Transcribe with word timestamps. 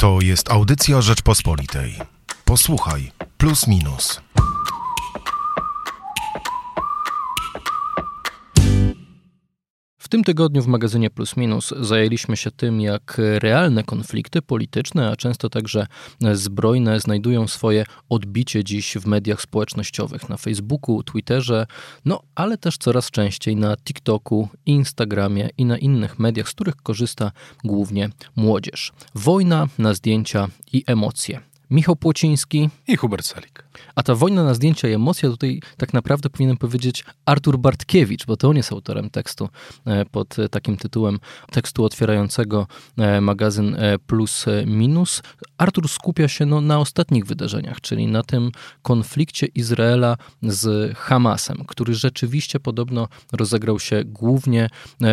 To 0.00 0.20
jest 0.20 0.50
audycja 0.50 1.00
Rzeczpospolitej. 1.00 2.00
Posłuchaj, 2.44 3.12
plus 3.38 3.66
minus. 3.66 4.20
Tym 10.10 10.24
tygodniu 10.24 10.62
w 10.62 10.66
magazynie 10.66 11.10
Plus 11.10 11.36
Minus 11.36 11.74
zajęliśmy 11.80 12.36
się 12.36 12.50
tym, 12.50 12.80
jak 12.80 13.16
realne 13.18 13.84
konflikty 13.84 14.42
polityczne, 14.42 15.10
a 15.10 15.16
często 15.16 15.48
także 15.50 15.86
zbrojne, 16.32 17.00
znajdują 17.00 17.48
swoje 17.48 17.84
odbicie 18.08 18.64
dziś 18.64 18.94
w 18.96 19.06
mediach 19.06 19.40
społecznościowych 19.42 20.28
na 20.28 20.36
Facebooku, 20.36 21.02
Twitterze, 21.02 21.66
no 22.04 22.22
ale 22.34 22.58
też 22.58 22.78
coraz 22.78 23.10
częściej 23.10 23.56
na 23.56 23.76
TikToku, 23.76 24.48
Instagramie 24.66 25.50
i 25.58 25.64
na 25.64 25.78
innych 25.78 26.18
mediach, 26.18 26.48
z 26.48 26.52
których 26.52 26.76
korzysta 26.76 27.32
głównie 27.64 28.10
młodzież. 28.36 28.92
Wojna 29.14 29.68
na 29.78 29.94
zdjęcia 29.94 30.48
i 30.72 30.84
emocje. 30.86 31.40
Michał 31.70 31.96
Płociński 31.96 32.68
i 32.86 32.96
Hubert 32.96 33.26
Salik. 33.26 33.69
A 33.94 34.02
ta 34.02 34.14
wojna 34.14 34.44
na 34.44 34.54
zdjęcia 34.54 34.88
i 34.88 34.92
emocje, 34.92 35.30
tutaj 35.30 35.60
tak 35.76 35.92
naprawdę 35.92 36.30
powinienem 36.30 36.56
powiedzieć 36.56 37.04
Artur 37.24 37.58
Bartkiewicz, 37.58 38.26
bo 38.26 38.36
to 38.36 38.48
on 38.48 38.56
jest 38.56 38.72
autorem 38.72 39.10
tekstu 39.10 39.48
e, 39.86 40.04
pod 40.04 40.36
takim 40.50 40.76
tytułem, 40.76 41.18
tekstu 41.50 41.84
otwierającego 41.84 42.66
e, 42.98 43.20
magazyn 43.20 43.74
e, 43.74 43.98
Plus 43.98 44.46
Minus. 44.66 45.22
Artur 45.58 45.88
skupia 45.88 46.28
się 46.28 46.46
no, 46.46 46.60
na 46.60 46.78
ostatnich 46.78 47.26
wydarzeniach, 47.26 47.80
czyli 47.80 48.06
na 48.06 48.22
tym 48.22 48.50
konflikcie 48.82 49.46
Izraela 49.46 50.16
z 50.42 50.96
Hamasem, 50.98 51.64
który 51.66 51.94
rzeczywiście 51.94 52.60
podobno 52.60 53.08
rozegrał 53.32 53.78
się 53.78 54.02
głównie 54.04 54.68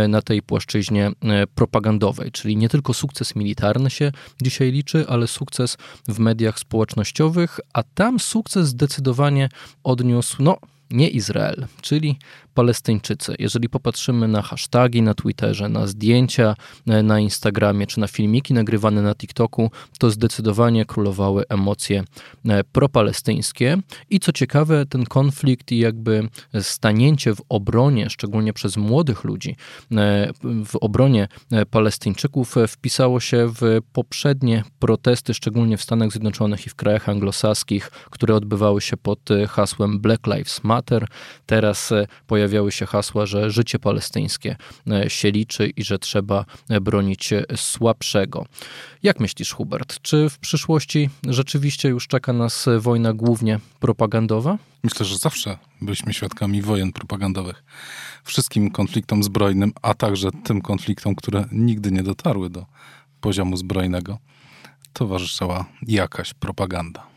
na 0.10 0.22
tej 0.22 0.42
płaszczyźnie 0.42 1.12
propagandowej, 1.55 2.32
czyli 2.32 2.58
nie 2.58 2.70
tylko 2.70 2.94
sukces 2.94 3.36
militarny 3.36 3.90
się 3.90 4.12
dzisiaj 4.42 4.72
liczy, 4.72 5.05
ale 5.08 5.28
sukces 5.28 5.78
w 6.08 6.20
mediach 6.20 6.60
społecznościowych, 6.60 7.60
a 7.74 7.84
tam 7.84 8.20
sukces 8.20 8.46
zdecydowanie 8.55 9.49
odniósł, 9.84 10.43
no, 10.43 10.57
nie 10.91 11.09
Izrael, 11.09 11.67
czyli 11.81 12.20
Palestyńczycy. 12.58 13.36
Jeżeli 13.40 13.70
popatrzymy 13.70 14.27
na 14.27 14.41
hasztagi 14.41 15.02
na 15.02 15.13
Twitterze, 15.13 15.70
na 15.70 15.88
zdjęcia 15.88 16.55
e, 16.88 17.04
na 17.04 17.20
Instagramie 17.20 17.88
czy 17.88 17.99
na 17.99 18.08
filmiki 18.08 18.54
nagrywane 18.54 19.02
na 19.02 19.16
TikToku, 19.16 19.72
to 19.99 20.12
zdecydowanie 20.12 20.86
królowały 20.86 21.44
emocje 21.49 22.04
e, 22.46 22.64
propalestyńskie. 22.64 23.77
I 24.10 24.20
co 24.20 24.32
ciekawe, 24.32 24.86
ten 24.86 25.05
konflikt 25.05 25.72
i 25.72 25.77
jakby 25.77 26.30
stanięcie 26.62 27.36
w 27.36 27.41
obronie, 27.49 28.10
szczególnie 28.10 28.54
przez 28.54 28.77
młodych 28.77 29.24
ludzi, 29.24 29.55
e, 29.92 30.32
w 30.66 30.76
obronie 30.82 31.27
Palestyńczyków 31.71 32.55
wpisało 32.68 33.20
się 33.20 33.48
w 33.62 33.80
poprzednie 33.94 34.64
protesty, 34.80 35.34
szczególnie 35.34 35.77
w 35.77 35.84
Stanach 35.84 36.12
Zjednoczonych 36.12 36.68
i 36.68 36.70
w 36.70 36.76
krajach 36.76 37.10
anglosaskich, 37.10 37.92
które 38.10 38.36
odbywały 38.36 38.82
się 38.82 38.98
pod 38.98 39.20
hasłem 39.49 39.99
Black 39.99 40.27
Lives 40.27 40.64
Matter. 40.64 41.08
Teraz 41.46 41.94
pojawiają 42.27 42.46
pojawiały 42.48 42.71
się 42.71 42.85
hasła, 42.85 43.26
że 43.26 43.51
życie 43.51 43.79
palestyńskie 43.79 44.55
e, 44.91 45.09
się 45.09 45.31
liczy 45.31 45.67
i 45.67 45.84
że 45.84 45.99
trzeba 45.99 46.45
e, 46.70 46.81
bronić 46.81 47.34
e, 47.34 47.43
słabszego. 47.55 48.45
Jak 49.03 49.20
myślisz, 49.20 49.53
Hubert, 49.53 50.01
czy 50.01 50.29
w 50.29 50.40
przyszłości 50.40 51.09
rzeczywiście 51.27 51.90
już 51.90 52.07
czeka 52.07 52.34
nas 52.34 52.65
wojna 52.79 53.13
głównie 53.13 53.59
propagandowa? 53.79 54.57
Myślę, 54.84 55.05
że 55.05 55.18
zawsze 55.18 55.57
byliśmy 55.81 56.13
świadkami 56.13 56.62
wojen 56.62 56.91
propagandowych. 56.91 57.63
Wszystkim 58.23 58.71
konfliktom 58.71 59.23
zbrojnym, 59.23 59.71
a 59.81 59.93
także 59.93 60.29
tym 60.43 60.62
konfliktom, 60.62 61.15
które 61.15 61.45
nigdy 61.51 61.91
nie 61.91 62.03
dotarły 62.03 62.49
do 62.49 62.65
poziomu 63.21 63.57
zbrojnego, 63.57 64.18
towarzyszyła 64.94 65.66
jakaś 65.88 66.34
propaganda. 66.34 67.16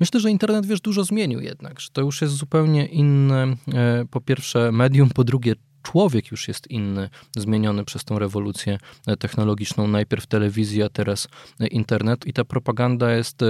Myślę, 0.00 0.20
że 0.20 0.30
internet, 0.30 0.66
wiesz, 0.66 0.80
dużo 0.80 1.04
zmienił 1.04 1.40
jednak, 1.40 1.80
że 1.80 1.88
to 1.92 2.00
już 2.00 2.22
jest 2.22 2.34
zupełnie 2.34 2.86
inne, 2.86 3.56
e, 3.74 4.04
po 4.10 4.20
pierwsze 4.20 4.72
medium, 4.72 5.10
po 5.10 5.24
drugie 5.24 5.54
człowiek 5.82 6.30
już 6.30 6.48
jest 6.48 6.70
inny, 6.70 7.10
zmieniony 7.36 7.84
przez 7.84 8.04
tą 8.04 8.18
rewolucję 8.18 8.78
e, 9.06 9.16
technologiczną. 9.16 9.88
Najpierw 9.88 10.26
telewizja, 10.26 10.88
teraz 10.88 11.28
e, 11.60 11.66
internet 11.66 12.26
i 12.26 12.32
ta 12.32 12.44
propaganda 12.44 13.12
jest 13.12 13.40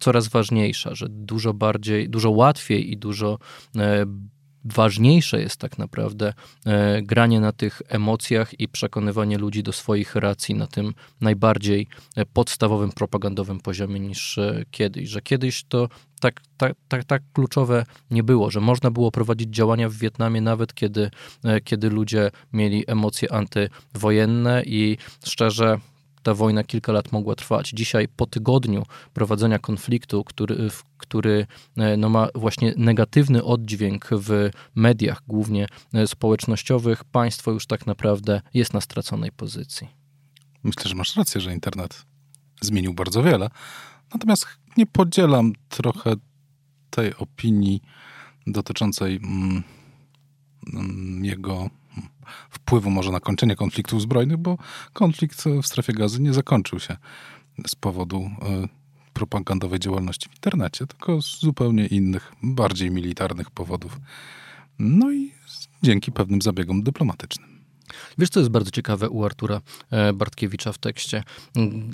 coraz 0.00 0.28
ważniejsza, 0.28 0.94
że 0.94 1.06
dużo 1.08 1.54
bardziej, 1.54 2.08
dużo 2.08 2.30
łatwiej 2.30 2.92
i 2.92 2.96
dużo 2.96 3.38
ważniejsze 4.64 5.40
jest 5.40 5.56
tak 5.56 5.78
naprawdę 5.78 6.32
e, 6.66 7.02
granie 7.02 7.40
na 7.40 7.52
tych 7.52 7.82
emocjach 7.88 8.60
i 8.60 8.68
przekonywanie 8.68 9.38
ludzi 9.38 9.62
do 9.62 9.72
swoich 9.72 10.14
racji 10.14 10.54
na 10.54 10.66
tym 10.66 10.94
najbardziej 11.20 11.86
e, 12.16 12.26
podstawowym 12.26 12.92
propagandowym 12.92 13.60
poziomie 13.60 14.00
niż 14.00 14.38
e, 14.38 14.64
kiedyś. 14.70 15.08
Że 15.08 15.22
kiedyś 15.22 15.64
to 15.64 15.88
tak, 16.20 16.40
tak, 16.56 16.72
tak, 16.88 17.04
tak 17.04 17.22
kluczowe 17.32 17.84
nie 18.10 18.22
było, 18.22 18.50
że 18.50 18.60
można 18.60 18.90
było 18.90 19.10
prowadzić 19.10 19.48
działania 19.48 19.88
w 19.88 19.94
Wietnamie 19.94 20.40
nawet 20.40 20.74
kiedy, 20.74 21.10
kiedy 21.64 21.90
ludzie 21.90 22.30
mieli 22.52 22.84
emocje 22.86 23.32
antywojenne 23.32 24.62
i 24.66 24.96
szczerze 25.24 25.78
ta 26.22 26.34
wojna 26.34 26.64
kilka 26.64 26.92
lat 26.92 27.12
mogła 27.12 27.34
trwać. 27.34 27.70
Dzisiaj, 27.70 28.08
po 28.08 28.26
tygodniu 28.26 28.82
prowadzenia 29.14 29.58
konfliktu, 29.58 30.24
który, 30.24 30.68
który 30.96 31.46
e, 31.76 31.96
no, 31.96 32.08
ma 32.08 32.28
właśnie 32.34 32.74
negatywny 32.76 33.44
oddźwięk 33.44 34.08
w 34.12 34.50
mediach, 34.74 35.22
głównie 35.28 35.66
e, 35.94 36.06
społecznościowych, 36.06 37.04
państwo 37.04 37.50
już 37.50 37.66
tak 37.66 37.86
naprawdę 37.86 38.40
jest 38.54 38.74
na 38.74 38.80
straconej 38.80 39.32
pozycji. 39.32 39.88
Myślę, 40.64 40.88
że 40.88 40.94
masz 40.94 41.16
rację, 41.16 41.40
że 41.40 41.52
internet 41.52 42.06
zmienił 42.60 42.94
bardzo 42.94 43.22
wiele. 43.22 43.48
Natomiast 44.14 44.46
nie 44.76 44.86
podzielam 44.86 45.52
trochę 45.68 46.14
tej 46.90 47.16
opinii 47.16 47.82
dotyczącej 48.46 49.16
mm, 49.16 49.62
mm 50.74 51.24
jego 51.24 51.70
wpływu 52.50 52.90
może 52.90 53.12
na 53.12 53.20
kończenie 53.20 53.56
konfliktów 53.56 54.02
zbrojnych, 54.02 54.36
bo 54.36 54.58
konflikt 54.92 55.44
w 55.62 55.66
strefie 55.66 55.92
gazy 55.92 56.20
nie 56.20 56.32
zakończył 56.32 56.80
się 56.80 56.96
z 57.66 57.74
powodu 57.74 58.30
e, 58.42 58.68
propagandowej 59.12 59.80
działalności 59.80 60.28
w 60.28 60.34
internecie, 60.34 60.86
tylko 60.86 61.22
z 61.22 61.40
zupełnie 61.40 61.86
innych, 61.86 62.32
bardziej 62.42 62.90
militarnych 62.90 63.50
powodów. 63.50 64.00
No 64.78 65.12
i 65.12 65.32
dzięki 65.82 66.12
pewnym 66.12 66.42
zabiegom 66.42 66.82
dyplomatycznym. 66.82 67.52
Wiesz, 68.18 68.28
co 68.28 68.40
jest 68.40 68.50
bardzo 68.50 68.70
ciekawe 68.70 69.10
u 69.10 69.24
Artura 69.24 69.60
e, 69.90 70.12
Bartkiewicza 70.12 70.72
w 70.72 70.78
tekście? 70.78 71.22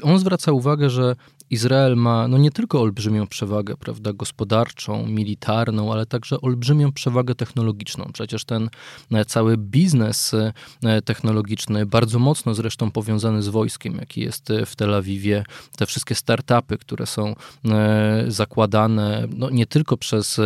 On 0.03 0.19
zwraca 0.19 0.53
uwagę, 0.53 0.91
że 0.91 1.17
Izrael 1.51 1.97
ma 1.97 2.29
no 2.29 2.39
nie 2.39 2.51
tylko 2.51 2.81
olbrzymią 2.81 3.27
przewagę 3.27 3.77
prawda, 3.77 4.13
gospodarczą, 4.13 5.07
militarną, 5.07 5.93
ale 5.93 6.07
także 6.07 6.41
olbrzymią 6.41 6.93
przewagę 6.93 7.35
technologiczną. 7.35 8.11
Przecież 8.13 8.45
ten 8.45 8.71
e, 9.13 9.25
cały 9.25 9.57
biznes 9.57 10.35
e, 10.83 11.03
technologiczny, 11.03 11.87
bardzo 11.87 12.19
mocno 12.19 12.55
zresztą 12.55 12.91
powiązany 12.91 13.43
z 13.43 13.49
wojskiem, 13.49 13.97
jaki 13.97 14.21
jest 14.21 14.49
w 14.67 14.77
Tel 14.77 14.95
Awiwie, 14.95 15.45
te 15.77 15.87
wszystkie 15.87 16.15
startupy, 16.15 16.79
które 16.79 17.07
są 17.07 17.35
e, 17.65 18.25
zakładane 18.29 19.29
no 19.37 19.51
nie 19.51 19.67
tylko 19.67 19.97
przez 19.97 20.41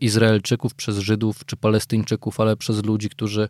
Izraelczyków, 0.00 0.74
przez 0.74 0.98
Żydów 0.98 1.44
czy 1.46 1.56
Palestyńczyków, 1.56 2.40
ale 2.40 2.56
przez 2.56 2.84
ludzi, 2.84 3.08
którzy 3.08 3.48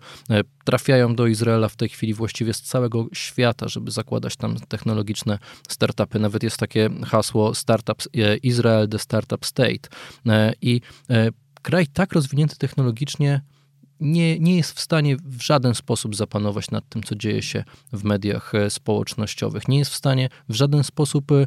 trafiają 0.65 1.15
do 1.15 1.27
Izraela 1.27 1.69
w 1.69 1.77
tej 1.77 1.89
chwili 1.89 2.15
właściwie 2.15 2.55
z 2.55 2.63
całego 2.63 3.07
świata, 3.13 3.69
żeby 3.69 3.91
zakładać 3.91 4.37
tam 4.37 4.57
technologiczne 4.57 5.39
startupy. 5.69 6.19
Nawet 6.19 6.43
jest 6.43 6.57
takie 6.57 6.78
takie 6.79 7.07
hasło 7.07 7.55
Startup 7.55 8.03
e, 8.15 8.37
Israel, 8.37 8.89
the 8.89 8.99
Startup 8.99 9.47
State. 9.47 9.89
E, 10.27 10.53
I 10.63 10.81
e, 11.11 11.29
kraj 11.63 11.87
tak 11.87 12.13
rozwinięty 12.13 12.57
technologicznie 12.57 13.41
nie, 14.01 14.39
nie 14.39 14.57
jest 14.57 14.73
w 14.73 14.81
stanie 14.81 15.17
w 15.25 15.43
żaden 15.43 15.75
sposób 15.75 16.17
zapanować 16.17 16.71
nad 16.71 16.89
tym, 16.89 17.03
co 17.03 17.15
dzieje 17.15 17.43
się 17.43 17.65
w 17.93 18.05
mediach 18.05 18.55
e, 18.55 18.71
społecznościowych. 18.71 19.69
Nie 19.69 19.79
jest 19.79 19.91
w 19.91 19.95
stanie 19.95 20.29
w 20.49 20.55
żaden 20.55 20.85
sposób 20.85 21.33
e, 21.33 21.47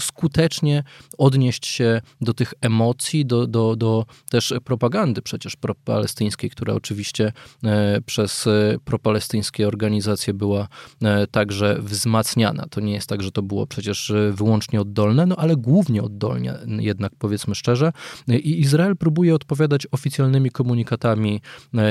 skutecznie 0.00 0.84
odnieść 1.18 1.66
się 1.66 2.00
do 2.20 2.34
tych 2.34 2.54
emocji, 2.60 3.26
do, 3.26 3.46
do, 3.46 3.76
do 3.76 4.04
też 4.30 4.54
propagandy 4.64 5.22
przecież 5.22 5.56
propalestyńskiej, 5.56 6.50
która 6.50 6.74
oczywiście 6.74 7.32
e, 7.64 8.00
przez 8.00 8.48
propalestyńskie 8.84 9.68
organizacje 9.68 10.34
była 10.34 10.68
także 11.30 11.76
wzmacniana. 11.82 12.66
To 12.70 12.80
nie 12.80 12.92
jest 12.92 13.08
tak, 13.08 13.22
że 13.22 13.32
to 13.32 13.42
było 13.42 13.66
przecież 13.66 14.12
wyłącznie 14.32 14.80
oddolne, 14.80 15.26
no 15.26 15.36
ale 15.36 15.56
głównie 15.56 16.02
oddolnie, 16.02 16.54
jednak 16.66 17.12
powiedzmy 17.18 17.54
szczerze. 17.54 17.92
I 18.28 18.60
Izrael 18.60 18.96
próbuje 18.96 19.34
odpowiadać 19.34 19.86
oficjalnymi 19.92 20.50
komunikatami 20.50 21.40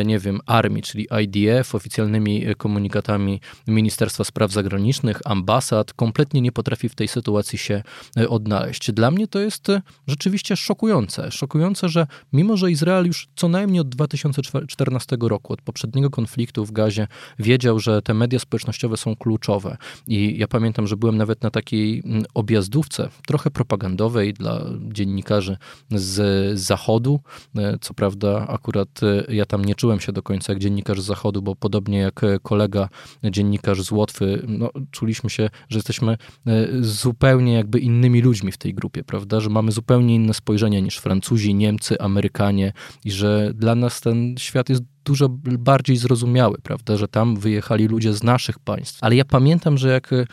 nie 0.06 0.20
wiem, 0.20 0.40
armii, 0.46 0.84
czyli 0.84 1.08
IDF, 1.24 1.76
oficjalnymi 1.76 2.46
komunikatami 2.58 3.42
Ministerstwa 3.68 4.24
Spraw 4.24 4.52
Zagranicznych, 4.52 5.22
ambasad, 5.26 5.94
kompletnie 5.94 6.42
nie 6.42 6.52
potrafi 6.52 6.90
w 6.90 6.96
tej 6.96 7.08
sytuacji 7.08 7.58
się 7.58 7.84
odnaleźć. 8.30 8.92
Dla 8.92 9.12
mnie 9.12 9.28
to 9.28 9.40
jest 9.40 9.68
rzeczywiście 10.08 10.58
szokujące. 10.58 11.32
Szokujące, 11.32 11.90
że 11.90 12.08
mimo, 12.34 12.58
że 12.58 12.72
Izrael 12.72 13.06
już 13.06 13.28
co 13.36 13.48
najmniej 13.48 13.80
od 13.80 13.90
2014 13.90 15.18
roku, 15.22 15.54
od 15.54 15.62
poprzedniego 15.62 16.10
konfliktu 16.10 16.66
w 16.66 16.72
Gazie, 16.72 17.08
wiedział, 17.40 17.80
że 17.80 18.02
te 18.02 18.14
media 18.14 18.40
społecznościowe 18.40 18.98
są 18.98 19.16
kluczowe. 19.16 19.78
I 20.08 20.38
ja 20.38 20.48
pamiętam, 20.48 20.88
że 20.88 20.98
byłem 20.98 21.18
nawet 21.18 21.44
na 21.44 21.52
takiej 21.52 22.02
mm, 22.06 22.24
objazdówce, 22.34 23.10
trochę 23.28 23.52
propagandowej 23.52 24.34
dla 24.34 24.62
dziennikarzy 24.92 25.58
z 25.92 26.60
Zachodu. 26.60 27.20
E, 27.56 27.78
co 27.82 27.94
prawda, 27.94 28.48
akurat 28.48 28.90
e, 29.04 29.34
ja 29.34 29.46
tam 29.46 29.65
nie 29.66 29.76
czułem 29.76 30.00
się 30.00 30.12
do 30.12 30.24
końca 30.24 30.54
jak 30.54 30.62
dziennikarz 30.62 31.02
z 31.02 31.06
Zachodu, 31.06 31.42
bo 31.42 31.56
podobnie 31.56 31.98
jak 31.98 32.22
kolega 32.42 32.90
dziennikarz 33.24 33.82
z 33.82 33.92
Łotwy, 33.92 34.46
no, 34.48 34.70
czuliśmy 34.92 35.30
się, 35.30 35.50
że 35.70 35.78
jesteśmy 35.78 36.12
e, 36.12 36.68
zupełnie 36.82 37.54
jakby 37.54 37.80
innymi 37.80 38.22
ludźmi 38.22 38.52
w 38.52 38.58
tej 38.58 38.74
grupie, 38.74 39.04
prawda? 39.04 39.40
Że 39.40 39.50
mamy 39.50 39.72
zupełnie 39.72 40.16
inne 40.16 40.34
spojrzenie 40.34 40.82
niż 40.82 40.98
Francuzi, 40.98 41.56
Niemcy, 41.56 42.00
Amerykanie 42.00 42.74
i 43.06 43.12
że 43.12 43.52
dla 43.54 43.76
nas 43.76 44.02
ten 44.02 44.36
świat 44.38 44.70
jest 44.70 44.84
dużo 45.06 45.30
bardziej 45.60 45.98
zrozumiały, 45.98 46.58
prawda, 46.64 46.98
że 46.98 47.08
tam 47.08 47.36
wyjechali 47.36 47.88
ludzie 47.88 48.14
z 48.14 48.24
naszych 48.24 48.60
państw. 48.60 48.98
Ale 49.02 49.16
ja 49.16 49.26
pamiętam, 49.26 49.78
że 49.78 49.90
jak 49.90 50.14
e, 50.14 50.26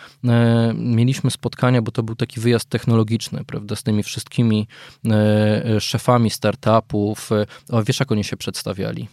mieliśmy 0.74 1.30
spotkania, 1.30 1.82
bo 1.82 1.92
to 1.92 2.02
był 2.02 2.14
taki 2.14 2.40
wyjazd 2.40 2.68
technologiczny, 2.68 3.44
prawda, 3.44 3.76
z 3.76 3.82
tymi 3.82 4.02
wszystkimi 4.02 4.66
e, 5.10 5.80
szefami 5.80 6.30
startupów, 6.30 7.32
e, 7.32 7.46
o, 7.70 7.82
wiesz 7.82 8.00
jak 8.00 8.12
oni 8.12 8.24
się 8.24 8.36
przedstawiali? 8.36 9.08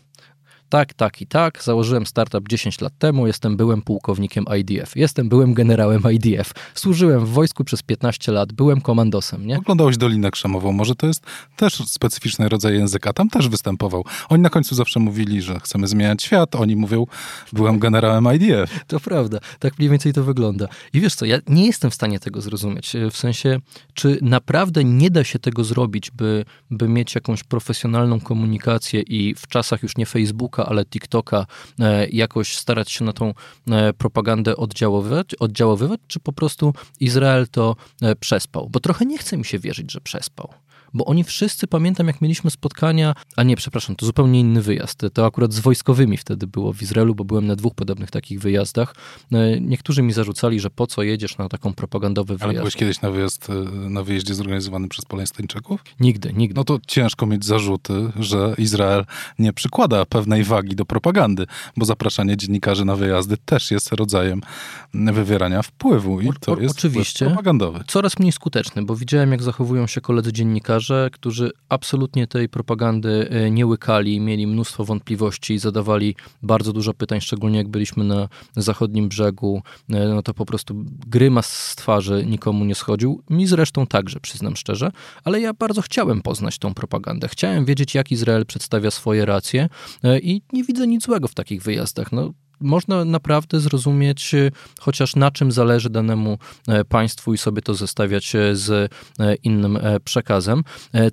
Tak, 0.70 0.94
tak 0.94 1.22
i 1.22 1.28
tak, 1.28 1.64
założyłem 1.64 2.06
startup 2.06 2.50
10 2.50 2.82
lat 2.82 2.94
temu, 2.98 3.28
jestem 3.28 3.58
byłem 3.58 3.82
pułkownikiem 3.82 4.46
IDF, 4.60 4.96
jestem 4.96 5.30
byłem 5.30 5.54
generałem 5.54 6.04
IDF, 6.14 6.52
służyłem 6.76 7.26
w 7.26 7.30
wojsku 7.30 7.64
przez 7.64 7.84
15 7.84 8.32
lat, 8.32 8.54
byłem 8.54 8.82
komandosem, 8.82 9.48
nie? 9.48 9.58
Oglądałeś 9.58 9.98
Dolinę 9.98 10.32
Krzemową, 10.32 10.72
może 10.72 10.96
to 10.96 11.08
jest 11.08 11.24
też 11.56 11.74
specyficzny 11.76 12.50
rodzaj 12.50 12.74
języka, 12.74 13.14
tam 13.14 13.30
też 13.30 13.50
występował. 13.50 14.06
Oni 14.30 14.44
na 14.44 14.50
końcu 14.50 14.76
zawsze 14.76 15.00
mówili, 15.00 15.42
że 15.42 15.60
chcemy 15.60 15.88
zmieniać 15.88 16.24
świat, 16.24 16.56
oni 16.56 16.76
mówią, 16.76 17.06
byłem 17.54 17.80
generałem 17.80 18.28
IDF. 18.36 18.86
To 18.88 19.00
prawda, 19.00 19.40
tak 19.60 19.80
mniej 19.80 19.90
więcej 19.90 20.14
to 20.14 20.24
wygląda. 20.24 20.68
I 20.94 21.00
wiesz 21.00 21.16
co, 21.16 21.26
ja 21.26 21.38
nie 21.48 21.66
jestem 21.66 21.92
w 21.92 21.96
stanie 21.96 22.20
tego 22.20 22.42
zrozumieć, 22.42 22.94
w 23.12 23.18
sensie, 23.18 23.60
czy 23.94 24.20
naprawdę 24.22 24.84
nie 24.84 25.10
da 25.10 25.24
się 25.24 25.40
tego 25.40 25.64
zrobić, 25.64 26.12
by, 26.12 26.46
by 26.72 26.88
mieć 26.88 27.16
jakąś 27.16 27.44
profesjonalną 27.44 28.20
komunikację 28.20 29.02
i 29.02 29.36
w 29.36 29.48
czasach 29.48 29.84
już 29.84 29.98
nie 29.98 30.06
Facebooka, 30.06 30.59
Facebooka, 30.60 30.66
ale 30.66 30.86
TikToka 30.86 31.46
e, 31.80 32.08
jakoś 32.08 32.58
starać 32.58 32.92
się 32.92 33.06
na 33.06 33.14
tą 33.14 33.34
e, 33.72 33.94
propagandę 33.94 34.58
oddziaływać, 34.58 35.36
oddziaływać 35.36 36.00
czy 36.08 36.20
po 36.20 36.34
prostu 36.34 36.74
Izrael 37.00 37.48
to 37.48 37.76
e, 38.02 38.16
przespał? 38.16 38.70
Bo 38.70 38.80
trochę 38.80 39.06
nie 39.06 39.18
chce 39.18 39.38
mi 39.38 39.46
się 39.46 39.60
wierzyć, 39.60 39.92
że 39.92 40.02
przespał 40.02 40.54
bo 40.94 41.06
oni 41.06 41.24
wszyscy, 41.24 41.68
pamiętam 41.68 42.08
jak 42.08 42.22
mieliśmy 42.22 42.52
spotkania, 42.52 43.16
a 43.36 43.44
nie, 43.44 43.56
przepraszam, 43.56 43.96
to 43.96 44.06
zupełnie 44.06 44.40
inny 44.40 44.62
wyjazd. 44.62 45.02
To 45.14 45.26
akurat 45.26 45.54
z 45.54 45.60
wojskowymi 45.60 46.18
wtedy 46.18 46.48
było 46.48 46.74
w 46.74 46.82
Izraelu, 46.82 47.16
bo 47.16 47.24
byłem 47.24 47.48
na 47.48 47.56
dwóch 47.56 47.76
podobnych 47.76 48.12
takich 48.12 48.40
wyjazdach. 48.40 48.96
E, 49.32 49.62
niektórzy 49.62 50.02
mi 50.02 50.14
zarzucali, 50.14 50.60
że 50.60 50.70
po 50.70 50.88
co 50.88 51.04
jedziesz 51.04 51.38
na 51.38 51.50
taką 51.50 51.74
propagandowy 51.74 52.28
wyjazd. 52.28 52.44
Ale 52.44 52.54
byłeś 52.54 52.76
kiedyś 52.76 53.02
na, 53.02 53.12
wyjazd, 53.12 53.50
e, 53.50 53.54
na 53.90 54.04
wyjeździe 54.04 54.34
zorganizowanym 54.34 54.90
przez 54.90 55.06
Palestyńczyków? 55.06 55.84
Nigdy, 56.00 56.34
nigdy. 56.34 56.56
No 56.56 56.64
to 56.64 56.80
ciężko 56.88 57.26
mieć 57.26 57.46
zarzuty, 57.46 57.94
że 58.20 58.56
Izrael 58.58 59.06
nie 59.40 59.54
przykłada 59.54 60.06
pewnej 60.06 60.44
wagi 60.44 60.76
do 60.76 60.86
propagandy, 60.86 61.46
bo 61.78 61.86
zapraszanie 61.86 62.38
dziennikarzy 62.38 62.86
na 62.86 62.96
wyjazdy 62.96 63.38
też 63.38 63.72
jest 63.72 63.94
rodzajem 63.94 64.42
wywierania 64.94 65.62
wpływu 65.62 66.22
i 66.22 66.30
to 66.40 66.52
o, 66.52 66.60
jest 66.60 66.78
oczywiście 66.78 67.26
propagandowy. 67.26 67.84
Coraz 67.88 68.20
mniej 68.20 68.32
skuteczny, 68.32 68.86
bo 68.86 68.96
widziałem 68.96 69.32
jak 69.32 69.44
zachowują 69.44 69.88
się 69.88 70.02
koledzy 70.02 70.34
dziennikarze 70.34 70.79
dziennikarze, 70.80 71.10
którzy 71.12 71.52
absolutnie 71.70 72.28
tej 72.28 72.50
propagandy 72.50 73.30
e, 73.30 73.52
nie 73.52 73.66
łykali, 73.66 74.20
mieli 74.20 74.48
mnóstwo 74.48 74.86
wątpliwości 74.86 75.54
i 75.54 75.60
zadawali 75.60 76.16
bardzo 76.44 76.74
dużo 76.74 76.94
pytań, 76.94 77.22
szczególnie 77.22 77.58
jak 77.58 77.68
byliśmy 77.68 78.04
na 78.04 78.30
zachodnim 78.56 79.10
brzegu, 79.10 79.62
e, 79.90 80.08
no 80.08 80.22
to 80.22 80.34
po 80.34 80.46
prostu 80.46 80.76
grymas 81.08 81.48
z 81.48 81.76
twarzy 81.76 82.26
nikomu 82.26 82.66
nie 82.66 82.76
schodził. 82.76 83.22
Mi 83.30 83.48
zresztą 83.48 83.88
także, 83.88 84.20
przyznam 84.20 84.56
szczerze, 84.56 84.92
ale 85.24 85.42
ja 85.42 85.54
bardzo 85.54 85.82
chciałem 85.82 86.22
poznać 86.22 86.58
tą 86.58 86.74
propagandę. 86.74 87.28
Chciałem 87.28 87.66
wiedzieć, 87.66 87.96
jak 87.96 88.12
Izrael 88.12 88.46
przedstawia 88.46 88.92
swoje 88.92 89.26
racje 89.26 89.70
e, 90.04 90.20
i 90.20 90.42
nie 90.54 90.64
widzę 90.64 90.88
nic 90.88 91.04
złego 91.04 91.28
w 91.28 91.34
takich 91.34 91.62
wyjazdach. 91.62 92.12
No, 92.12 92.34
można 92.62 93.06
naprawdę 93.06 93.60
zrozumieć 93.60 94.34
y, 94.34 94.52
chociaż 94.80 95.16
na 95.16 95.32
czym 95.32 95.52
zależy 95.52 95.90
danemu 95.90 96.38
e, 96.68 96.86
państwu 96.86 97.34
i 97.34 97.38
sobie 97.38 97.62
to 97.62 97.74
zestawiać 97.74 98.36
e, 98.36 98.56
z 98.56 98.70
e, 99.20 99.36
innym 99.36 99.80
przekazem. 100.04 100.64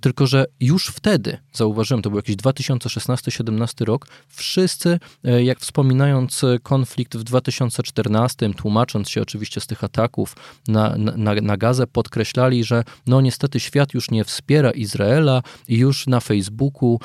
Tylko, 0.00 0.26
że 0.26 0.46
już 0.60 0.86
wtedy, 0.86 1.38
zauważyłem, 1.52 2.02
to 2.02 2.10
był 2.10 2.18
jakiś 2.18 2.36
2016-17 2.36 3.84
rok, 3.84 4.06
wszyscy, 4.28 4.98
jak 5.22 5.60
wspominając 5.60 6.42
konflikt 6.62 7.16
w 7.16 7.22
2014, 7.22 8.54
tłumacząc 8.54 9.08
się 9.08 9.22
oczywiście 9.22 9.60
z 9.60 9.66
tych 9.66 9.84
ataków 9.84 10.36
na, 10.68 10.96
na, 10.96 11.34
na 11.34 11.56
Gazę, 11.56 11.86
podkreślali, 11.86 12.64
że 12.64 12.84
no 13.06 13.20
niestety 13.20 13.60
świat 13.60 13.94
już 13.94 14.10
nie 14.10 14.24
wspiera 14.24 14.70
Izraela 14.70 15.42
i 15.68 15.78
już 15.78 16.06
na 16.06 16.20
Facebooku, 16.20 17.00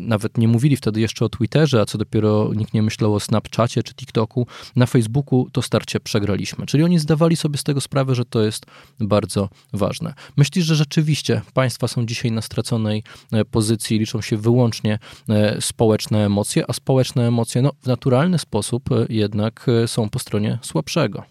nawet 0.00 0.38
nie 0.38 0.48
mówili 0.48 0.76
wtedy 0.76 1.00
jeszcze 1.00 1.24
o 1.24 1.28
Twitterze, 1.28 1.80
a 1.80 1.86
co 1.86 1.98
dopiero 1.98 2.50
nikt 2.54 2.74
nie 2.74 2.82
myślał 2.82 3.14
o 3.14 3.20
Snapchacie, 3.20 3.59
czy 3.68 3.94
TikToku, 3.94 4.46
na 4.76 4.86
Facebooku 4.86 5.50
to 5.52 5.62
starcie 5.62 6.00
przegraliśmy. 6.00 6.66
Czyli 6.66 6.84
oni 6.84 6.98
zdawali 6.98 7.36
sobie 7.36 7.58
z 7.58 7.64
tego 7.64 7.80
sprawę, 7.80 8.14
że 8.14 8.24
to 8.24 8.42
jest 8.42 8.66
bardzo 9.00 9.48
ważne. 9.72 10.14
Myślisz, 10.36 10.64
że 10.64 10.74
rzeczywiście 10.74 11.42
państwa 11.54 11.88
są 11.88 12.06
dzisiaj 12.06 12.32
na 12.32 12.42
straconej 12.42 13.02
e, 13.32 13.44
pozycji, 13.44 13.98
liczą 13.98 14.20
się 14.20 14.36
wyłącznie 14.36 14.98
e, 15.28 15.60
społeczne 15.60 16.26
emocje, 16.26 16.64
a 16.68 16.72
społeczne 16.72 17.28
emocje 17.28 17.62
no, 17.62 17.72
w 17.82 17.86
naturalny 17.86 18.38
sposób 18.38 18.92
e, 18.92 19.06
jednak 19.08 19.66
są 19.86 20.08
po 20.08 20.18
stronie 20.18 20.58
słabszego. 20.62 21.24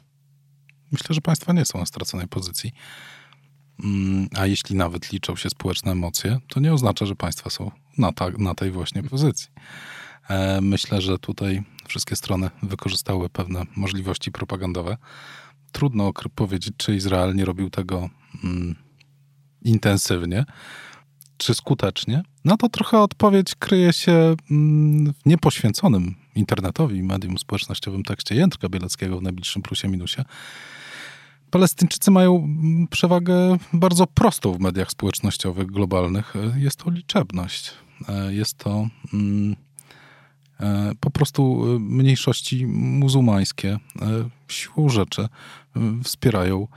Myślę, 0.91 1.13
że 1.15 1.21
państwa 1.21 1.53
nie 1.53 1.65
są 1.65 1.79
na 1.79 1.85
straconej 1.85 2.27
pozycji. 2.27 2.71
Mm, 3.83 4.27
a 4.37 4.45
jeśli 4.45 4.75
nawet 4.75 5.11
liczą 5.11 5.35
się 5.35 5.49
społeczne 5.49 5.91
emocje, 5.91 6.39
to 6.47 6.59
nie 6.59 6.73
oznacza, 6.73 7.05
że 7.05 7.15
państwa 7.15 7.49
są 7.49 7.71
na, 7.97 8.11
ta, 8.11 8.29
na 8.37 8.55
tej 8.55 8.71
właśnie 8.71 9.03
pozycji. 9.03 9.47
Myślę, 10.61 11.01
że 11.01 11.19
tutaj 11.19 11.63
wszystkie 11.89 12.15
strony 12.15 12.49
wykorzystały 12.63 13.29
pewne 13.29 13.63
możliwości 13.75 14.31
propagandowe. 14.31 14.97
Trudno 15.71 16.11
powiedzieć, 16.35 16.73
czy 16.77 16.95
Izrael 16.95 17.35
nie 17.35 17.45
robił 17.45 17.69
tego 17.69 18.09
mm, 18.43 18.75
intensywnie, 19.61 20.45
czy 21.37 21.53
skutecznie. 21.53 22.23
No 22.45 22.57
to 22.57 22.69
trochę 22.69 22.99
odpowiedź 22.99 23.55
kryje 23.55 23.93
się 23.93 24.35
mm, 24.51 25.13
w 25.13 25.25
niepoświęconym 25.25 26.15
internetowi 26.35 27.03
medium 27.03 27.37
społecznościowym 27.37 28.03
tekście 28.03 28.35
Jędrka 28.35 28.69
Bieleckiego 28.69 29.19
w 29.19 29.21
najbliższym 29.21 29.61
plusie 29.61 29.87
minusie. 29.87 30.23
Palestyńczycy 31.51 32.11
mają 32.11 32.35
mm, 32.35 32.87
przewagę 32.87 33.57
bardzo 33.73 34.07
prostą 34.07 34.53
w 34.53 34.59
mediach 34.59 34.91
społecznościowych 34.91 35.67
globalnych. 35.67 36.33
Jest 36.55 36.77
to 36.77 36.91
liczebność. 36.91 37.71
E, 38.09 38.33
jest 38.33 38.57
to 38.57 38.87
mm, 39.13 39.55
po 40.99 41.11
prostu 41.11 41.65
e, 41.75 41.79
mniejszości 41.79 42.67
muzułmańskie 42.67 43.69
e, 43.71 43.79
siłą 44.47 44.89
rzeczy 44.89 45.27
wspierają 46.03 46.67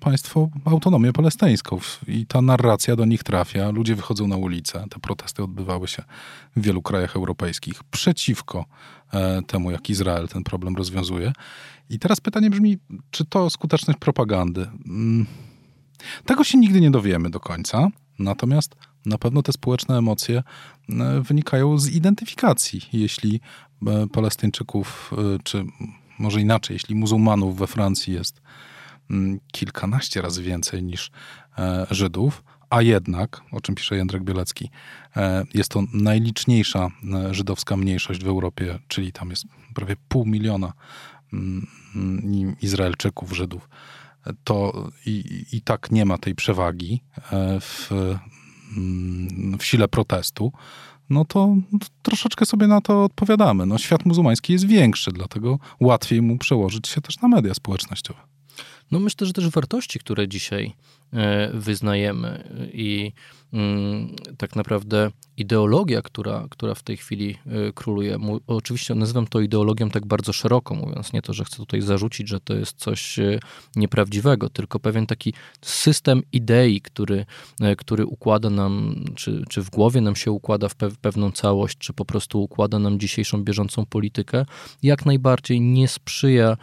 państwo 0.00 0.48
autonomię 0.64 1.12
palestyńską 1.12 1.78
i 2.08 2.26
ta 2.26 2.42
narracja 2.42 2.96
do 2.96 3.04
nich 3.04 3.22
trafia. 3.22 3.70
Ludzie 3.70 3.94
wychodzą 3.94 4.26
na 4.26 4.36
ulicę. 4.36 4.84
Te 4.90 5.00
protesty 5.00 5.42
odbywały 5.42 5.88
się 5.88 6.02
w 6.56 6.62
wielu 6.62 6.82
krajach 6.82 7.16
europejskich 7.16 7.84
przeciwko 7.84 8.64
temu, 9.46 9.70
jak 9.70 9.90
Izrael 9.90 10.28
ten 10.28 10.44
problem 10.44 10.76
rozwiązuje. 10.76 11.32
I 11.90 11.98
teraz 11.98 12.20
pytanie 12.20 12.50
brzmi, 12.50 12.78
czy 13.10 13.24
to 13.24 13.50
skuteczność 13.50 13.98
propagandy? 13.98 14.66
Mm, 14.86 15.26
tego 16.24 16.44
się 16.44 16.58
nigdy 16.58 16.80
nie 16.80 16.90
dowiemy 16.90 17.30
do 17.30 17.40
końca. 17.40 17.88
Natomiast 18.18 18.76
na 19.06 19.18
pewno 19.18 19.42
te 19.42 19.52
społeczne 19.52 19.98
emocje 19.98 20.42
e, 20.88 21.20
wynikają 21.20 21.78
z 21.78 21.90
identyfikacji. 21.90 22.80
Jeśli 22.92 23.40
e, 23.86 24.06
Palestyńczyków, 24.06 25.10
e, 25.12 25.38
czy 25.44 25.64
może 26.18 26.40
inaczej, 26.40 26.74
jeśli 26.74 26.94
muzułmanów 26.94 27.58
we 27.58 27.66
Francji 27.66 28.14
jest 28.14 28.42
mm, 29.10 29.40
kilkanaście 29.52 30.22
razy 30.22 30.42
więcej 30.42 30.82
niż 30.82 31.10
Żydów, 31.90 32.44
a 32.70 32.82
jednak, 32.82 33.40
o 33.52 33.60
czym 33.60 33.74
pisze 33.74 33.96
Jędrek 33.96 34.24
Bielecki, 34.24 34.70
jest 35.54 35.70
to 35.70 35.82
najliczniejsza 35.92 36.88
żydowska 37.30 37.76
mniejszość 37.76 38.24
w 38.24 38.28
Europie, 38.28 38.78
czyli 38.88 39.12
tam 39.12 39.30
jest 39.30 39.44
prawie 39.74 39.96
pół 40.08 40.26
miliona 40.26 40.72
mm, 41.32 41.66
mm, 41.96 42.56
Izraelczyków, 42.62 43.32
Żydów, 43.32 43.68
to 44.44 44.88
i, 45.06 45.44
i 45.52 45.60
tak 45.62 45.90
nie 45.90 46.04
ma 46.04 46.18
tej 46.18 46.34
przewagi 46.34 47.02
w, 47.60 47.90
w 49.58 49.64
sile 49.64 49.88
protestu, 49.88 50.52
no 51.10 51.24
to, 51.24 51.56
troszeczkę 52.02 52.46
sobie 52.46 52.66
na 52.66 52.80
to 52.80 53.04
odpowiadamy. 53.04 53.66
No, 53.66 53.78
świat 53.78 54.06
muzułmański 54.06 54.52
jest 54.52 54.66
większy, 54.66 55.12
dlatego 55.12 55.58
łatwiej 55.80 56.22
mu 56.22 56.38
przełożyć 56.38 56.88
się 56.88 57.00
też 57.00 57.20
na 57.20 57.28
media 57.28 57.54
społecznościowe. 57.54 58.20
No 58.90 59.00
myślę, 59.00 59.26
że 59.26 59.32
też 59.32 59.48
wartości, 59.48 59.98
które 59.98 60.28
dzisiaj 60.28 60.74
e, 61.12 61.50
wyznajemy 61.54 62.48
i 62.72 63.12
mm, 63.52 64.16
tak 64.38 64.56
naprawdę 64.56 65.10
ideologia, 65.36 66.02
która, 66.02 66.46
która 66.50 66.74
w 66.74 66.82
tej 66.82 66.96
chwili 66.96 67.38
e, 67.46 67.72
króluje. 67.72 68.18
Oczywiście 68.46 68.94
nazywam 68.94 69.26
to 69.26 69.40
ideologią 69.40 69.90
tak 69.90 70.06
bardzo 70.06 70.32
szeroko 70.32 70.74
mówiąc, 70.74 71.12
nie 71.12 71.22
to, 71.22 71.32
że 71.32 71.44
chcę 71.44 71.56
tutaj 71.56 71.80
zarzucić, 71.80 72.28
że 72.28 72.40
to 72.40 72.54
jest 72.54 72.78
coś 72.78 73.18
e, 73.18 73.38
nieprawdziwego, 73.76 74.50
tylko 74.50 74.80
pewien 74.80 75.06
taki 75.06 75.34
system 75.62 76.22
idei, 76.32 76.80
który, 76.80 77.26
który 77.78 78.06
układa 78.06 78.50
nam, 78.50 79.04
czy, 79.14 79.44
czy 79.48 79.62
w 79.62 79.70
głowie 79.70 80.00
nam 80.00 80.16
się 80.16 80.30
układa 80.30 80.68
w 80.68 80.74
pewną 81.00 81.32
całość, 81.32 81.78
czy 81.78 81.92
po 81.92 82.04
prostu 82.04 82.42
układa 82.42 82.78
nam 82.78 83.00
dzisiejszą 83.00 83.44
bieżącą 83.44 83.86
politykę, 83.86 84.46
jak 84.82 85.06
najbardziej 85.06 85.60
nie 85.60 85.88
sprzyja 85.88 86.56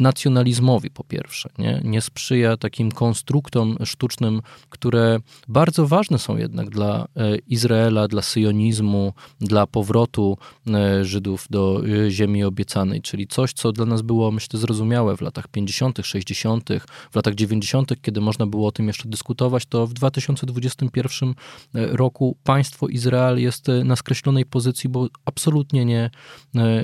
nacjonalizmowi 0.00 0.90
po 0.90 1.04
pierwsze, 1.04 1.50
nie? 1.58 1.80
nie 1.84 2.00
sprzyja 2.00 2.56
takim 2.56 2.92
konstruktom 2.92 3.76
sztucznym, 3.84 4.42
które 4.68 5.18
bardzo 5.48 5.86
ważne 5.86 6.18
są 6.18 6.36
jednak 6.36 6.70
dla 6.70 7.06
e, 7.16 7.36
Izraela, 7.36 8.08
dla 8.08 8.22
syjonizmu, 8.22 9.12
dla 9.40 9.66
powrotu 9.66 10.38
e, 10.66 11.04
Żydów 11.04 11.46
do 11.50 11.82
e, 12.06 12.10
ziemi 12.10 12.44
obiecanej, 12.44 13.02
czyli 13.02 13.26
coś, 13.26 13.52
co 13.52 13.72
dla 13.72 13.86
nas 13.86 14.02
było, 14.02 14.30
myślę, 14.30 14.58
zrozumiałe 14.58 15.16
w 15.16 15.20
latach 15.20 15.48
50., 15.48 15.98
60., 16.02 16.68
w 17.10 17.16
latach 17.16 17.34
90., 17.34 17.92
kiedy 18.02 18.20
można 18.20 18.46
było 18.46 18.68
o 18.68 18.72
tym 18.72 18.86
jeszcze 18.86 19.08
dyskutować, 19.08 19.66
to 19.66 19.86
w 19.86 19.92
2021 19.92 21.34
roku 21.74 22.36
państwo 22.44 22.88
Izrael 22.88 23.40
jest 23.40 23.66
na 23.84 23.96
skreślonej 23.96 24.46
pozycji, 24.46 24.90
bo 24.90 25.08
absolutnie 25.24 25.84
nie, 25.84 26.10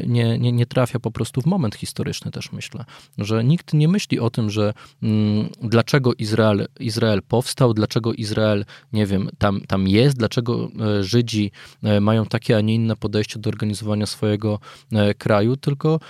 nie, 0.07 0.39
nie, 0.39 0.53
nie 0.53 0.67
trafia 0.67 0.99
po 0.99 1.11
prostu 1.11 1.41
w 1.41 1.47
moment 1.47 1.75
historyczny 1.75 2.31
też, 2.31 2.53
myślę 2.53 2.85
że 3.19 3.45
nikt 3.45 3.75
nie 3.75 3.89
myśli 3.89 4.21
o 4.21 4.31
tym, 4.31 4.51
że 4.51 4.75
mm, 5.03 5.49
dlaczego 5.63 6.15
Izrael, 6.15 6.67
Izrael 6.81 7.23
powstał, 7.23 7.75
dlaczego 7.75 8.13
Izrael, 8.13 8.65
nie 8.93 9.07
wiem, 9.07 9.29
tam, 9.39 9.61
tam 9.61 9.89
jest, 9.89 10.17
dlaczego 10.17 10.69
e, 10.81 11.05
Żydzi 11.05 11.51
e, 11.83 12.01
mają 12.01 12.27
takie, 12.27 12.57
a 12.57 12.61
nie 12.61 12.75
inne 12.75 12.97
podejście 12.97 13.39
do 13.39 13.51
organizowania 13.51 14.07
swojego 14.07 14.59
e, 14.93 15.15
kraju, 15.15 15.57
tylko 15.57 16.01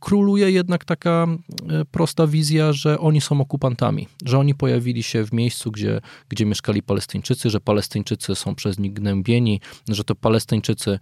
króluje 0.00 0.50
jednak 0.50 0.84
taka 0.84 1.26
prosta 1.90 2.26
wizja, 2.26 2.72
że 2.72 2.98
oni 2.98 3.20
są 3.20 3.40
okupantami, 3.40 4.08
że 4.24 4.38
oni 4.38 4.54
pojawili 4.54 5.02
się 5.02 5.24
w 5.24 5.32
miejscu, 5.32 5.70
gdzie, 5.70 6.00
gdzie 6.28 6.46
mieszkali 6.46 6.82
Palestyńczycy, 6.82 7.50
że 7.50 7.60
Palestyńczycy 7.60 8.34
są 8.34 8.54
przez 8.54 8.78
nich 8.78 8.92
gnębieni, 8.92 9.60
że 9.88 10.04
to 10.04 10.14
Palestyńczycy 10.14 10.98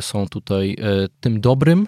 są 0.00 0.28
tutaj 0.28 0.76
tym 1.20 1.40
dobrym, 1.40 1.86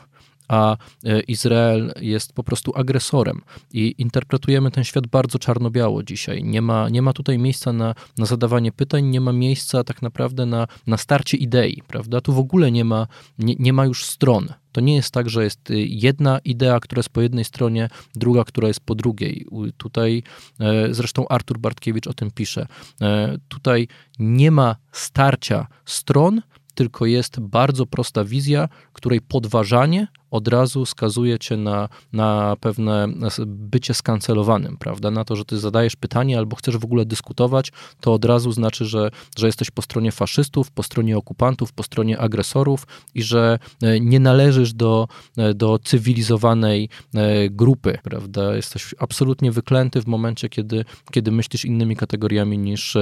a 0.52 0.76
e, 1.04 1.20
Izrael 1.20 1.92
jest 2.00 2.32
po 2.32 2.44
prostu 2.44 2.72
agresorem. 2.74 3.40
I 3.72 3.94
interpretujemy 3.98 4.70
ten 4.70 4.84
świat 4.84 5.06
bardzo 5.06 5.38
czarno-biało 5.38 6.02
dzisiaj. 6.02 6.44
Nie 6.44 6.62
ma, 6.62 6.88
nie 6.88 7.02
ma 7.02 7.12
tutaj 7.12 7.38
miejsca 7.38 7.72
na, 7.72 7.94
na 8.18 8.26
zadawanie 8.26 8.72
pytań, 8.72 9.04
nie 9.04 9.20
ma 9.20 9.32
miejsca 9.32 9.84
tak 9.84 10.02
naprawdę 10.02 10.46
na, 10.46 10.66
na 10.86 10.96
starcie 10.96 11.36
idei, 11.36 11.82
prawda? 11.88 12.20
Tu 12.20 12.32
w 12.32 12.38
ogóle 12.38 12.70
nie 12.70 12.84
ma, 12.84 13.06
nie, 13.38 13.54
nie 13.58 13.72
ma 13.72 13.84
już 13.84 14.04
stron. 14.04 14.48
To 14.72 14.80
nie 14.80 14.94
jest 14.94 15.10
tak, 15.10 15.30
że 15.30 15.44
jest 15.44 15.70
y, 15.70 15.86
jedna 15.86 16.38
idea, 16.38 16.80
która 16.80 16.98
jest 16.98 17.10
po 17.10 17.20
jednej 17.20 17.44
stronie, 17.44 17.88
druga, 18.14 18.44
która 18.44 18.68
jest 18.68 18.80
po 18.80 18.94
drugiej. 18.94 19.46
Tutaj 19.76 20.22
e, 20.60 20.94
zresztą 20.94 21.28
Artur 21.28 21.58
Bartkiewicz 21.58 22.06
o 22.06 22.12
tym 22.14 22.30
pisze. 22.30 22.66
E, 23.00 23.38
tutaj 23.48 23.88
nie 24.18 24.50
ma 24.50 24.76
starcia 24.92 25.66
stron, 25.84 26.42
tylko 26.74 27.06
jest 27.06 27.40
bardzo 27.40 27.86
prosta 27.86 28.24
wizja, 28.24 28.68
której 28.92 29.20
podważanie 29.20 30.06
od 30.32 30.48
razu 30.48 30.86
skazuje 30.86 31.38
cię 31.38 31.56
na, 31.56 31.88
na 32.12 32.56
pewne 32.60 33.08
bycie 33.46 33.94
skancelowanym, 33.94 34.76
prawda? 34.76 35.10
Na 35.10 35.24
to, 35.24 35.36
że 35.36 35.44
ty 35.44 35.58
zadajesz 35.58 35.96
pytanie 35.96 36.38
albo 36.38 36.56
chcesz 36.56 36.76
w 36.76 36.84
ogóle 36.84 37.04
dyskutować, 37.04 37.72
to 38.00 38.12
od 38.12 38.24
razu 38.24 38.52
znaczy, 38.52 38.84
że, 38.84 39.10
że 39.38 39.46
jesteś 39.46 39.70
po 39.70 39.82
stronie 39.82 40.12
faszystów, 40.12 40.70
po 40.70 40.82
stronie 40.82 41.18
okupantów, 41.18 41.72
po 41.72 41.82
stronie 41.82 42.18
agresorów 42.18 42.86
i 43.14 43.22
że 43.22 43.58
e, 43.82 44.00
nie 44.00 44.20
należysz 44.20 44.72
do, 44.72 45.08
e, 45.36 45.54
do 45.54 45.78
cywilizowanej 45.78 46.88
e, 47.14 47.50
grupy, 47.50 47.98
prawda? 48.02 48.56
Jesteś 48.56 48.94
absolutnie 48.98 49.52
wyklęty 49.52 50.02
w 50.02 50.06
momencie, 50.06 50.48
kiedy, 50.48 50.84
kiedy 51.10 51.32
myślisz 51.32 51.64
innymi 51.64 51.96
kategoriami 51.96 52.58
niż 52.58 52.96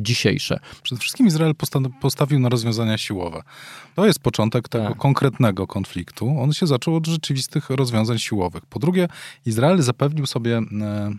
dzisiejsze. 0.00 0.60
Przede 0.82 1.00
wszystkim 1.00 1.26
Izrael 1.26 1.54
postawił 2.00 2.40
na 2.40 2.48
rozwiązania 2.48 2.98
siłowe. 2.98 3.42
To 3.94 4.06
jest 4.06 4.20
początek 4.20 4.68
tego 4.68 4.88
tak. 4.88 4.96
konkretnego 4.96 5.66
konfliktu. 5.66 6.40
On 6.40 6.52
się 6.52 6.66
zaczął 6.68 6.96
od 6.96 7.06
rzeczywistych 7.06 7.70
rozwiązań 7.70 8.18
siłowych. 8.18 8.66
Po 8.66 8.78
drugie, 8.78 9.08
Izrael 9.46 9.82
zapewnił 9.82 10.26
sobie 10.26 10.58
e, 10.58 11.10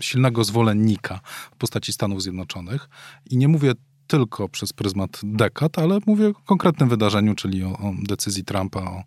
silnego 0.00 0.44
zwolennika 0.44 1.20
w 1.52 1.56
postaci 1.56 1.92
Stanów 1.92 2.22
Zjednoczonych 2.22 2.88
i 3.30 3.36
nie 3.36 3.48
mówię 3.48 3.72
tylko 4.06 4.48
przez 4.48 4.72
pryzmat 4.72 5.20
dekad, 5.22 5.78
ale 5.78 5.98
mówię 6.06 6.28
o 6.28 6.34
konkretnym 6.34 6.88
wydarzeniu, 6.88 7.34
czyli 7.34 7.64
o, 7.64 7.68
o 7.68 7.94
decyzji 8.02 8.44
Trumpa 8.44 8.80
o 8.80 9.04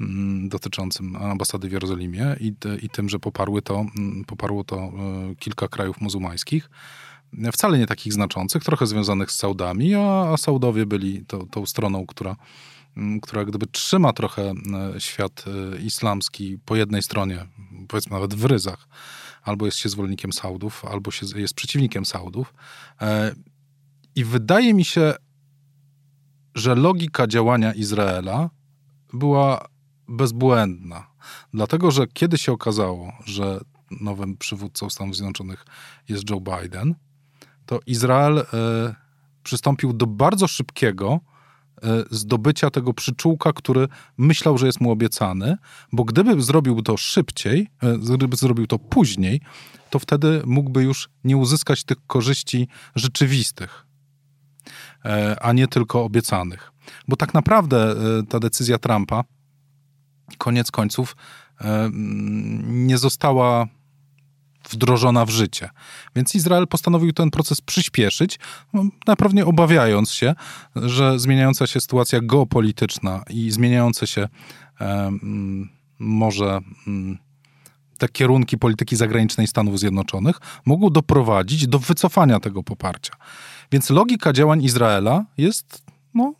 mm, 0.00 0.48
dotyczącym 0.48 1.16
ambasady 1.16 1.68
w 1.68 1.72
Jerozolimie 1.72 2.36
i, 2.40 2.54
i 2.82 2.90
tym, 2.90 3.08
że 3.08 3.18
poparły 3.18 3.62
to, 3.62 3.86
mm, 3.98 4.24
poparło 4.24 4.64
to 4.64 4.76
e, 4.76 4.90
kilka 5.38 5.68
krajów 5.68 6.00
muzułmańskich 6.00 6.70
wcale 7.52 7.78
nie 7.78 7.86
takich 7.86 8.12
znaczących, 8.12 8.64
trochę 8.64 8.86
związanych 8.86 9.32
z 9.32 9.36
Saudami, 9.36 9.94
a, 9.94 10.32
a 10.32 10.36
Saudowie 10.36 10.86
byli 10.86 11.24
to, 11.26 11.46
tą 11.46 11.66
stroną, 11.66 12.06
która, 12.06 12.36
która 13.22 13.44
gdyby 13.44 13.66
trzyma 13.66 14.12
trochę 14.12 14.42
e, 14.96 15.00
świat 15.00 15.44
e, 15.46 15.78
islamski 15.78 16.58
po 16.64 16.76
jednej 16.76 17.02
stronie, 17.02 17.46
powiedzmy 17.88 18.12
nawet 18.12 18.34
w 18.34 18.44
ryzach, 18.44 18.88
albo 19.42 19.66
jest 19.66 19.78
się 19.78 19.88
zwolennikiem 19.88 20.32
Saudów, 20.32 20.84
albo 20.84 21.10
się, 21.10 21.26
jest 21.36 21.54
przeciwnikiem 21.54 22.06
Saudów. 22.06 22.54
E, 23.00 23.34
I 24.14 24.24
wydaje 24.24 24.74
mi 24.74 24.84
się, 24.84 25.14
że 26.54 26.74
logika 26.74 27.26
działania 27.26 27.72
Izraela 27.72 28.50
była 29.12 29.68
bezbłędna. 30.08 31.06
Dlatego, 31.54 31.90
że 31.90 32.06
kiedy 32.06 32.38
się 32.38 32.52
okazało, 32.52 33.12
że 33.24 33.60
nowym 34.00 34.36
przywódcą 34.36 34.90
Stanów 34.90 35.16
Zjednoczonych 35.16 35.64
jest 36.08 36.30
Joe 36.30 36.40
Biden, 36.40 36.94
to 37.66 37.80
Izrael 37.86 38.38
e, 38.38 38.44
przystąpił 39.42 39.92
do 39.92 40.06
bardzo 40.06 40.48
szybkiego 40.48 41.20
zdobycia 42.10 42.70
tego 42.70 42.94
przyczółka, 42.94 43.52
który 43.52 43.88
myślał, 44.18 44.58
że 44.58 44.66
jest 44.66 44.80
mu 44.80 44.90
obiecany, 44.90 45.56
bo 45.92 46.04
gdyby 46.04 46.42
zrobił 46.42 46.82
to 46.82 46.96
szybciej, 46.96 47.68
e, 47.82 47.98
gdyby 48.16 48.36
zrobił 48.36 48.66
to 48.66 48.78
później, 48.78 49.40
to 49.90 49.98
wtedy 49.98 50.42
mógłby 50.46 50.82
już 50.82 51.08
nie 51.24 51.36
uzyskać 51.36 51.84
tych 51.84 52.06
korzyści 52.06 52.68
rzeczywistych, 52.94 53.86
a 55.40 55.52
nie 55.52 55.68
tylko 55.68 56.04
obiecanych. 56.04 56.72
Bo 57.08 57.16
tak 57.16 57.34
naprawdę 57.34 57.94
ta 58.28 58.40
decyzja 58.40 58.78
Trumpa, 58.78 59.24
koniec 60.38 60.70
końców, 60.70 61.16
nie 62.62 62.98
została 62.98 63.66
wdrożona 64.70 65.24
w 65.24 65.30
życie. 65.30 65.70
Więc 66.16 66.34
Izrael 66.34 66.68
postanowił 66.68 67.12
ten 67.12 67.30
proces 67.30 67.60
przyspieszyć, 67.60 68.38
no, 68.72 68.84
naprawdę 69.06 69.46
obawiając 69.46 70.12
się, 70.12 70.34
że 70.76 71.18
zmieniająca 71.18 71.66
się 71.66 71.80
sytuacja 71.80 72.20
geopolityczna 72.22 73.22
i 73.30 73.50
zmieniające 73.50 74.06
się 74.06 74.28
może 75.98 76.60
te 77.98 78.08
kierunki 78.08 78.58
polityki 78.58 78.96
zagranicznej 78.96 79.46
Stanów 79.46 79.78
Zjednoczonych 79.78 80.40
mogą 80.64 80.90
doprowadzić 80.90 81.66
do 81.66 81.78
wycofania 81.78 82.40
tego 82.40 82.62
poparcia. 82.62 83.12
Więc 83.72 83.90
logika 83.90 84.32
działań 84.32 84.64
Izraela 84.64 85.24
jest, 85.38 85.82
no, 86.14 86.34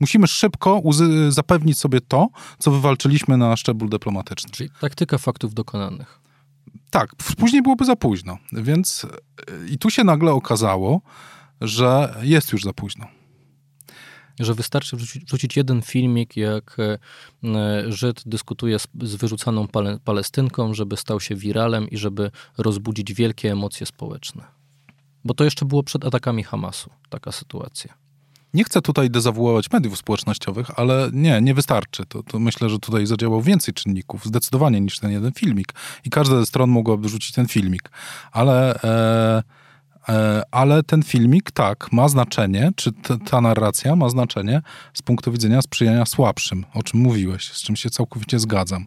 musimy 0.00 0.26
szybko 0.26 0.82
zapewnić 1.28 1.78
sobie 1.78 2.00
to, 2.00 2.28
co 2.58 2.70
wywalczyliśmy 2.70 3.36
na 3.36 3.56
szczeblu 3.56 3.88
dyplomatycznym. 3.88 4.52
Czyli 4.52 4.70
taktyka 4.80 5.18
faktów 5.18 5.54
dokonanych 5.54 6.25
tak, 7.00 7.14
później 7.38 7.62
byłoby 7.62 7.84
za 7.84 7.96
późno. 7.96 8.38
Więc 8.52 9.04
e, 9.04 9.68
i 9.68 9.78
tu 9.78 9.90
się 9.90 10.04
nagle 10.04 10.32
okazało, 10.32 11.00
że 11.60 12.14
jest 12.22 12.52
już 12.52 12.62
za 12.62 12.72
późno. 12.72 13.06
Że 14.40 14.54
wystarczy 14.54 14.96
wrzucić, 14.96 15.56
jeden 15.56 15.82
filmik, 15.82 16.36
jak 16.36 16.76
e, 16.78 16.98
Żyd 17.92 18.22
dyskutuje 18.26 18.78
z, 18.78 18.88
z 19.02 19.14
wyrzucaną 19.14 19.68
pale, 19.68 19.98
Palestynką, 20.04 20.74
żeby 20.74 20.96
stał 20.96 21.20
się 21.20 21.34
wiralem 21.34 21.90
i 21.90 21.96
żeby 21.96 22.30
rozbudzić 22.58 23.14
wielkie 23.14 23.52
emocje 23.52 23.86
społeczne. 23.86 24.44
Bo 25.24 25.34
to 25.34 25.44
jeszcze 25.44 25.64
było 25.64 25.82
przed 25.82 26.04
atakami 26.04 26.42
Hamasu, 26.42 26.90
taka 27.08 27.32
sytuacja. 27.32 28.05
Nie 28.56 28.64
chcę 28.64 28.82
tutaj 28.82 29.10
dezawuować 29.10 29.70
mediów 29.70 29.98
społecznościowych, 29.98 30.78
ale 30.78 31.10
nie, 31.12 31.40
nie 31.40 31.54
wystarczy. 31.54 32.06
To, 32.06 32.22
to 32.22 32.38
myślę, 32.38 32.68
że 32.68 32.78
tutaj 32.78 33.06
zadziałał 33.06 33.42
więcej 33.42 33.74
czynników, 33.74 34.24
zdecydowanie 34.24 34.80
niż 34.80 34.98
ten 34.98 35.10
jeden 35.10 35.32
filmik. 35.32 35.72
I 36.04 36.10
każda 36.10 36.36
ze 36.36 36.46
stron 36.46 36.70
mogłaby 36.70 37.08
rzucić 37.08 37.32
ten 37.32 37.48
filmik. 37.48 37.90
Ale, 38.32 38.82
e, 38.84 39.42
E, 40.08 40.42
ale 40.50 40.82
ten 40.82 41.02
filmik, 41.02 41.50
tak, 41.50 41.92
ma 41.92 42.08
znaczenie, 42.08 42.70
czy 42.76 42.90
ta 43.30 43.40
narracja 43.40 43.96
ma 43.96 44.08
znaczenie 44.08 44.62
z 44.94 45.02
punktu 45.02 45.32
widzenia 45.32 45.62
sprzyjania 45.62 46.06
słabszym, 46.06 46.64
o 46.74 46.82
czym 46.82 47.00
mówiłeś, 47.00 47.52
z 47.52 47.62
czym 47.62 47.76
się 47.76 47.90
całkowicie 47.90 48.38
zgadzam. 48.38 48.86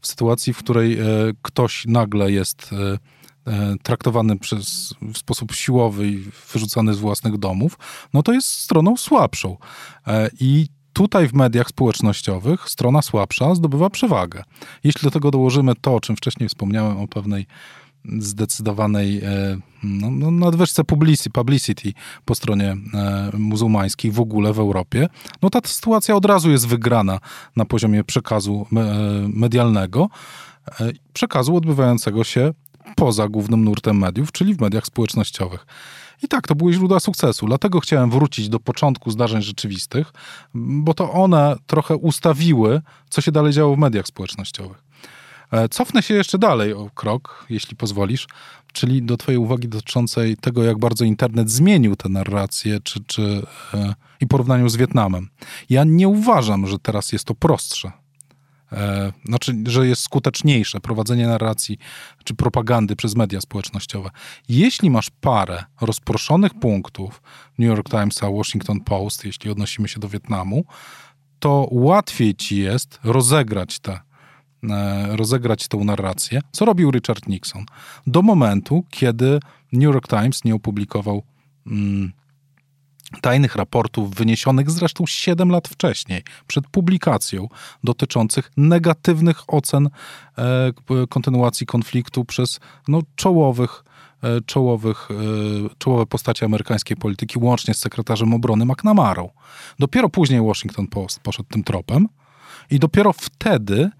W 0.00 0.06
sytuacji, 0.06 0.52
w 0.52 0.58
której 0.58 0.98
e, 0.98 1.04
ktoś 1.42 1.86
nagle 1.86 2.32
jest 2.32 2.70
e, 2.72 2.98
traktowany 3.82 4.38
przez, 4.38 4.94
w 5.14 5.18
sposób 5.18 5.52
siłowy 5.52 6.08
i 6.08 6.24
wyrzucany 6.52 6.94
z 6.94 6.98
własnych 6.98 7.38
domów, 7.38 7.78
no 8.14 8.22
to 8.22 8.32
jest 8.32 8.48
stroną 8.48 8.96
słabszą. 8.96 9.56
E, 10.06 10.30
I 10.40 10.66
tutaj 10.92 11.28
w 11.28 11.34
mediach 11.34 11.68
społecznościowych 11.68 12.70
strona 12.70 13.02
słabsza 13.02 13.54
zdobywa 13.54 13.90
przewagę. 13.90 14.42
Jeśli 14.84 15.02
do 15.02 15.10
tego 15.10 15.30
dołożymy 15.30 15.72
to, 15.80 15.94
o 15.94 16.00
czym 16.00 16.16
wcześniej 16.16 16.48
wspomniałem, 16.48 16.98
o 16.98 17.08
pewnej 17.08 17.46
zdecydowanej 18.18 19.18
e, 19.18 19.56
no, 19.82 20.10
no, 20.10 20.30
nadwyżce 20.30 20.84
publicity, 20.84 21.30
publicity 21.30 21.92
po 22.24 22.34
stronie 22.34 22.76
e, 22.94 23.30
muzułmańskiej 23.38 24.10
w 24.10 24.20
ogóle 24.20 24.52
w 24.52 24.58
Europie, 24.58 25.08
no 25.42 25.50
ta 25.50 25.60
sytuacja 25.64 26.14
od 26.14 26.24
razu 26.24 26.50
jest 26.50 26.66
wygrana 26.68 27.18
na 27.56 27.64
poziomie 27.64 28.04
przekazu 28.04 28.66
e, 28.72 28.76
medialnego, 29.28 30.08
przekazu 31.12 31.56
odbywającego 31.56 32.24
się 32.24 32.52
poza 32.96 33.28
głównym 33.28 33.64
nurtem 33.64 33.98
mediów, 33.98 34.32
czyli 34.32 34.54
w 34.54 34.60
mediach 34.60 34.86
społecznościowych. 34.86 35.66
I 36.22 36.28
tak, 36.28 36.48
to 36.48 36.54
były 36.54 36.72
źródła 36.72 37.00
sukcesu. 37.00 37.46
Dlatego 37.46 37.80
chciałem 37.80 38.10
wrócić 38.10 38.48
do 38.48 38.60
początku 38.60 39.10
zdarzeń 39.10 39.42
rzeczywistych, 39.42 40.12
bo 40.54 40.94
to 40.94 41.12
one 41.12 41.56
trochę 41.66 41.96
ustawiły, 41.96 42.82
co 43.10 43.20
się 43.20 43.32
dalej 43.32 43.52
działo 43.52 43.76
w 43.76 43.78
mediach 43.78 44.06
społecznościowych. 44.06 44.82
E, 45.50 45.68
cofnę 45.68 46.02
się 46.02 46.14
jeszcze 46.14 46.38
dalej 46.38 46.72
o 46.72 46.90
krok, 46.94 47.46
jeśli 47.50 47.76
pozwolisz, 47.76 48.26
czyli 48.72 49.02
do 49.02 49.16
Twojej 49.16 49.38
uwagi 49.38 49.68
dotyczącej 49.68 50.36
tego, 50.36 50.64
jak 50.64 50.78
bardzo 50.78 51.04
internet 51.04 51.50
zmienił 51.50 51.96
tę 51.96 52.08
narrację 52.08 52.80
czy, 52.80 53.04
czy, 53.06 53.42
e, 53.74 53.94
i 54.20 54.26
porównaniu 54.26 54.68
z 54.68 54.76
Wietnamem. 54.76 55.28
Ja 55.70 55.84
nie 55.84 56.08
uważam, 56.08 56.66
że 56.66 56.78
teraz 56.78 57.12
jest 57.12 57.24
to 57.24 57.34
prostsze. 57.34 57.92
E, 58.72 59.12
znaczy, 59.24 59.56
że 59.66 59.86
jest 59.86 60.02
skuteczniejsze 60.02 60.80
prowadzenie 60.80 61.26
narracji 61.26 61.78
czy 62.24 62.34
propagandy 62.34 62.96
przez 62.96 63.16
media 63.16 63.40
społecznościowe. 63.40 64.10
Jeśli 64.48 64.90
masz 64.90 65.10
parę 65.20 65.64
rozproszonych 65.80 66.54
punktów 66.54 67.22
New 67.58 67.68
York 67.68 67.88
Timesa, 67.90 68.30
Washington 68.30 68.80
Post, 68.80 69.24
jeśli 69.24 69.50
odnosimy 69.50 69.88
się 69.88 70.00
do 70.00 70.08
Wietnamu, 70.08 70.64
to 71.38 71.68
łatwiej 71.70 72.34
ci 72.34 72.60
jest 72.60 72.98
rozegrać 73.04 73.78
te 73.78 74.00
E, 74.68 75.16
rozegrać 75.16 75.68
tę 75.68 75.76
narrację, 75.76 76.40
co 76.52 76.64
robił 76.64 76.90
Richard 76.90 77.28
Nixon, 77.28 77.64
do 78.06 78.22
momentu, 78.22 78.84
kiedy 78.90 79.40
New 79.72 79.82
York 79.82 80.08
Times 80.08 80.44
nie 80.44 80.54
opublikował 80.54 81.22
mm, 81.66 82.12
tajnych 83.20 83.56
raportów 83.56 84.14
wyniesionych 84.14 84.70
zresztą 84.70 85.06
7 85.06 85.50
lat 85.50 85.68
wcześniej, 85.68 86.22
przed 86.46 86.66
publikacją, 86.66 87.48
dotyczących 87.84 88.50
negatywnych 88.56 89.42
ocen 89.48 89.88
e, 90.38 90.72
kontynuacji 91.08 91.66
konfliktu 91.66 92.24
przez 92.24 92.60
no, 92.88 93.02
czołowych 93.16 93.84
e, 94.22 94.40
czołowych, 94.40 95.08
e, 95.10 95.14
czołowe 95.78 96.06
postacie 96.06 96.46
amerykańskiej 96.46 96.96
polityki, 96.96 97.38
łącznie 97.38 97.74
z 97.74 97.78
sekretarzem 97.78 98.34
obrony 98.34 98.64
McNamarą. 98.64 99.30
Dopiero 99.78 100.08
później 100.08 100.40
Washington 100.40 100.86
Post 100.86 101.20
poszedł 101.20 101.48
tym 101.48 101.64
tropem 101.64 102.08
i 102.70 102.78
dopiero 102.78 103.12
wtedy 103.12 103.90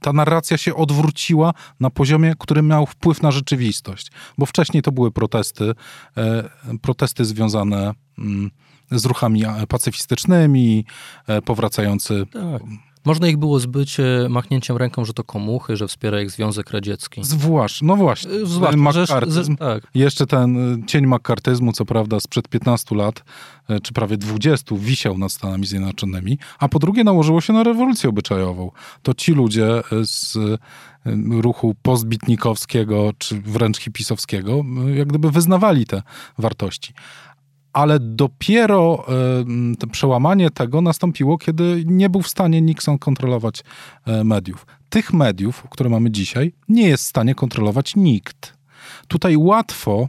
ta 0.00 0.12
narracja 0.12 0.56
się 0.56 0.74
odwróciła 0.74 1.54
na 1.80 1.90
poziomie, 1.90 2.34
który 2.38 2.62
miał 2.62 2.86
wpływ 2.86 3.22
na 3.22 3.30
rzeczywistość. 3.30 4.10
Bo 4.38 4.46
wcześniej 4.46 4.82
to 4.82 4.92
były 4.92 5.10
protesty, 5.12 5.72
e, 6.16 6.48
protesty 6.82 7.24
związane 7.24 7.94
mm, 8.18 8.50
z 8.90 9.04
ruchami 9.04 9.44
pacyfistycznymi, 9.68 10.84
e, 11.26 11.42
powracający. 11.42 12.26
Tak. 12.32 12.62
Można 13.06 13.28
ich 13.28 13.36
było 13.36 13.60
zbyć 13.60 14.00
e, 14.00 14.26
machnięciem 14.28 14.76
ręką, 14.76 15.04
że 15.04 15.12
to 15.12 15.24
komuchy, 15.24 15.76
że 15.76 15.88
wspiera 15.88 16.22
ich 16.22 16.30
Związek 16.30 16.70
Radziecki. 16.70 17.24
Zwłaszcza, 17.24 17.86
no 17.86 17.96
właśnie. 17.96 18.30
E, 18.30 18.46
zwłaszcza, 18.46 19.20
że, 19.20 19.44
z, 19.44 19.58
tak. 19.58 19.86
Jeszcze 19.94 20.26
ten 20.26 20.74
e, 20.74 20.86
cień 20.86 21.06
makartyzmu, 21.06 21.72
co 21.72 21.84
prawda 21.84 22.20
sprzed 22.20 22.48
15 22.48 22.94
lat, 22.96 23.24
czy 23.82 23.92
prawie 23.92 24.16
20, 24.16 24.74
wisiał 24.78 25.18
nad 25.18 25.32
Stanami 25.32 25.66
Zjednoczonymi, 25.66 26.38
a 26.58 26.68
po 26.68 26.78
drugie 26.78 27.04
nałożyło 27.04 27.40
się 27.40 27.52
na 27.52 27.62
rewolucję 27.62 28.10
obyczajową. 28.10 28.70
To 29.02 29.14
ci 29.14 29.32
ludzie 29.32 29.82
z 30.04 30.38
ruchu 31.30 31.74
postbitnikowskiego, 31.82 33.12
czy 33.18 33.40
wręcz 33.40 33.78
hipisowskiego, 33.78 34.64
jak 34.94 35.08
gdyby 35.08 35.30
wyznawali 35.30 35.86
te 35.86 36.02
wartości 36.38 36.94
ale 37.76 38.00
dopiero 38.00 39.06
to 39.78 39.86
przełamanie 39.86 40.50
tego 40.50 40.80
nastąpiło, 40.80 41.38
kiedy 41.38 41.84
nie 41.86 42.10
był 42.10 42.22
w 42.22 42.28
stanie 42.28 42.62
Nixon 42.62 42.98
kontrolować 42.98 43.64
e, 44.06 44.24
mediów. 44.24 44.66
Tych 44.88 45.12
mediów, 45.12 45.62
które 45.70 45.90
mamy 45.90 46.10
dzisiaj, 46.10 46.52
nie 46.68 46.88
jest 46.88 47.04
w 47.04 47.06
stanie 47.06 47.34
kontrolować 47.34 47.96
nikt. 47.96 48.56
Tutaj 49.08 49.36
łatwo, 49.36 50.08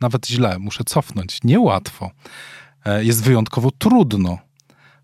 nawet 0.00 0.26
źle, 0.26 0.58
muszę 0.58 0.84
cofnąć, 0.84 1.38
niełatwo, 1.44 2.10
e, 2.84 3.04
jest 3.04 3.24
wyjątkowo 3.24 3.70
trudno 3.70 4.38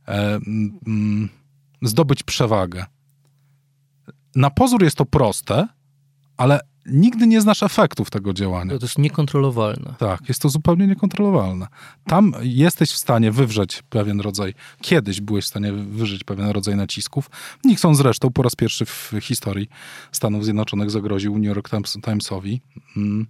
e, 0.08 0.40
zdobyć 1.82 2.22
przewagę. 2.22 2.84
Na 4.34 4.50
pozór 4.50 4.82
jest 4.82 4.96
to 4.96 5.04
proste, 5.04 5.68
ale 6.36 6.60
nigdy 6.86 7.26
nie 7.26 7.40
znasz 7.40 7.62
efektów 7.62 8.10
tego 8.10 8.32
działania. 8.32 8.78
To 8.78 8.84
jest 8.84 8.98
niekontrolowalne. 8.98 9.94
Tak, 9.98 10.28
jest 10.28 10.42
to 10.42 10.48
zupełnie 10.48 10.86
niekontrolowalne. 10.86 11.66
Tam 12.06 12.34
jesteś 12.42 12.90
w 12.90 12.96
stanie 12.96 13.32
wywrzeć 13.32 13.82
pewien 13.82 14.20
rodzaj, 14.20 14.54
kiedyś 14.80 15.20
byłeś 15.20 15.44
w 15.44 15.48
stanie 15.48 15.72
wyżyć 15.72 16.24
pewien 16.24 16.50
rodzaj 16.50 16.76
nacisków. 16.76 17.30
Nixon 17.64 17.94
zresztą 17.94 18.30
po 18.30 18.42
raz 18.42 18.54
pierwszy 18.54 18.86
w 18.86 19.12
historii 19.20 19.68
Stanów 20.12 20.44
Zjednoczonych 20.44 20.90
zagroził 20.90 21.38
New 21.38 21.46
York 21.46 21.70
Timesowi 22.04 22.60
mm, 22.96 23.26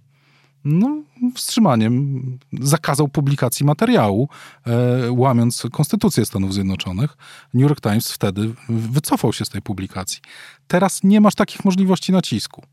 no, 0.65 1.03
wstrzymaniem, 1.35 2.21
zakazał 2.61 3.07
publikacji 3.07 3.65
materiału, 3.65 4.29
e, 4.67 5.11
łamiąc 5.11 5.63
Konstytucję 5.71 6.25
Stanów 6.25 6.53
Zjednoczonych. 6.53 7.17
New 7.53 7.63
York 7.63 7.81
Times 7.81 8.11
wtedy 8.11 8.53
wycofał 8.69 9.33
się 9.33 9.45
z 9.45 9.49
tej 9.49 9.61
publikacji. 9.61 10.19
Teraz 10.67 11.03
nie 11.03 11.21
masz 11.21 11.35
takich 11.35 11.65
możliwości 11.65 12.11
nacisku. 12.11 12.63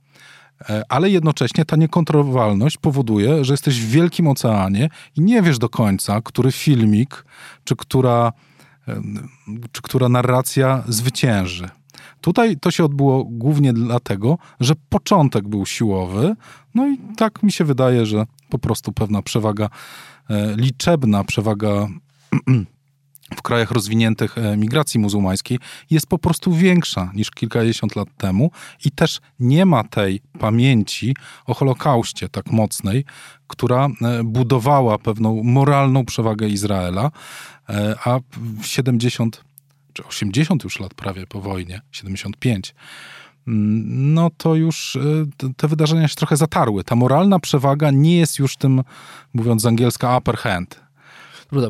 E, 0.61 0.83
ale 0.89 1.11
jednocześnie 1.11 1.65
ta 1.65 1.77
niekontrolowalność 1.77 2.77
powoduje, 2.77 3.45
że 3.45 3.53
jesteś 3.53 3.81
w 3.81 3.91
wielkim 3.91 4.29
oceanie 4.29 4.89
i 5.17 5.21
nie 5.21 5.43
wiesz 5.43 5.59
do 5.59 5.69
końca, 5.69 6.21
który 6.21 6.53
filmik 6.53 7.25
czy 7.65 7.77
która, 7.77 8.33
czy 9.73 9.83
która 9.83 10.09
narracja 10.09 10.83
zwycięży. 10.89 11.69
Tutaj 12.21 12.57
to 12.57 12.71
się 12.71 12.85
odbyło 12.85 13.25
głównie 13.25 13.73
dlatego, 13.73 14.39
że 14.61 14.75
początek 14.89 15.49
był 15.49 15.67
siłowy, 15.67 16.37
no 16.75 16.89
i 16.89 16.99
tak 17.17 17.43
mi 17.43 17.53
się 17.53 17.65
wydaje, 17.65 18.07
że 18.07 18.27
po 18.49 18.59
prostu 18.59 18.93
pewna 18.93 19.23
przewaga 19.23 19.69
e, 20.31 20.57
liczebna, 20.57 21.25
przewaga 21.25 21.89
w 23.37 23.43
krajach 23.43 23.71
rozwiniętych 23.71 24.39
e, 24.39 24.57
migracji 24.57 25.01
muzułmańskiej 25.01 25.59
jest 25.91 26.07
po 26.07 26.19
prostu 26.19 26.53
większa 26.53 27.11
niż 27.15 27.31
kilkadziesiąt 27.31 27.97
lat 27.97 28.09
temu 28.17 28.51
i 28.85 28.91
też 28.91 29.21
nie 29.41 29.67
ma 29.67 29.85
tej 29.85 30.21
pamięci 30.39 31.17
o 31.47 31.55
Holokauście 31.55 32.29
tak 32.29 32.47
mocnej, 32.47 33.05
która 33.47 33.87
e, 33.87 34.25
budowała 34.25 34.99
pewną 34.99 35.43
moralną 35.43 36.05
przewagę 36.05 36.49
Izraela, 36.49 37.11
e, 37.69 37.95
a 38.05 38.21
w 38.61 38.67
70 38.67 39.45
czy 39.93 40.05
80 40.05 40.65
już 40.65 40.81
lat 40.81 40.95
prawie 40.95 41.27
po 41.27 41.41
wojnie, 41.41 41.81
75, 41.93 42.75
mm, 43.49 44.15
no 44.15 44.31
to 44.37 44.55
już 44.55 44.99
te 45.57 45.69
wydarzenia 45.69 46.09
się 46.09 46.15
trochę 46.15 46.37
zatarły. 46.37 46.85
Ta 46.85 46.97
moralna 46.97 47.39
przewaga 47.39 47.91
nie 47.91 48.19
jest 48.19 48.39
już 48.39 48.57
tym, 48.57 48.83
mówiąc 49.35 49.63
z 49.63 49.67
angielska, 49.67 50.19
upper 50.19 50.37
hand 50.37 50.84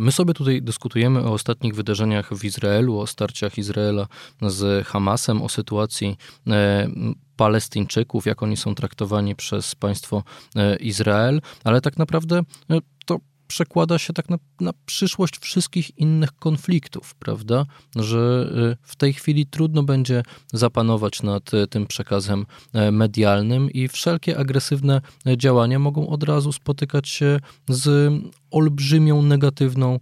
my 0.01 0.13
sobie 0.13 0.35
tutaj 0.35 0.63
dyskutujemy 0.63 1.21
o 1.21 1.33
ostatnich 1.33 1.75
wydarzeniach 1.75 2.35
w 2.35 2.45
Izraelu, 2.45 2.99
o 2.99 3.07
starciach 3.07 3.59
Izraela 3.59 4.07
z 4.43 4.87
Hamasem, 4.87 5.43
o 5.43 5.49
sytuacji 5.49 6.17
e, 6.47 6.89
Palestyńczyków, 7.37 8.27
jak 8.27 8.43
oni 8.43 8.57
są 8.57 8.75
traktowani 8.75 9.37
przez 9.37 9.75
państwo 9.75 10.23
e, 10.57 10.77
Izrael, 10.77 11.41
ale 11.65 11.81
tak 11.81 11.97
naprawdę 11.97 12.43
e, 12.71 12.79
to 13.07 13.19
przekłada 13.47 13.99
się 13.99 14.13
tak 14.13 14.29
na, 14.29 14.37
na, 14.61 14.73
przyszłość 14.87 15.39
wszystkich 15.39 15.99
innych 15.99 16.33
konfliktów, 16.33 17.15
prawda? 17.15 17.67
Że 17.97 18.51
w 18.83 18.97
tej 18.97 19.13
chwili 19.13 19.47
trudno 19.47 19.83
będzie 19.83 20.23
zapanować 20.53 21.23
nad 21.23 21.51
tym 21.71 21.87
przekazem 21.87 22.47
medialnym 22.93 23.71
i 23.71 23.89
wszelkie 23.89 24.39
agresywne 24.39 25.01
działania 25.37 25.79
mogą 25.79 26.09
od 26.09 26.23
razu 26.23 26.53
spotykać 26.53 27.09
się 27.09 27.41
z 27.69 28.13
olbrzymią 28.55 29.23
negatywną 29.23 29.99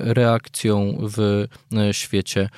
reakcją 0.00 0.98
w 1.00 1.46
świecie 1.92 2.48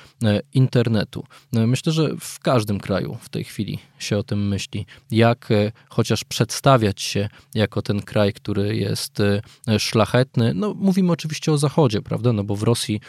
internetu. 0.53 1.23
Myślę, 1.51 1.91
że 1.91 2.09
w 2.19 2.39
każdym 2.39 2.79
kraju 2.79 3.17
w 3.21 3.29
tej 3.29 3.43
chwili 3.43 3.79
się 3.99 4.17
o 4.17 4.23
tym 4.23 4.47
myśli, 4.47 4.85
jak 5.11 5.49
chociaż 5.89 6.23
przedstawiać 6.23 7.01
się 7.01 7.29
jako 7.55 7.81
ten 7.81 8.01
kraj, 8.01 8.33
który 8.33 8.75
jest 8.75 9.21
szlachetny. 9.79 10.53
No, 10.53 10.73
mówimy 10.73 11.11
oczywiście 11.11 11.51
o 11.51 11.57
Zachodzie, 11.57 12.01
prawda? 12.01 12.33
No 12.33 12.43
bo 12.43 12.55
w 12.55 12.63
Rosji, 12.63 12.99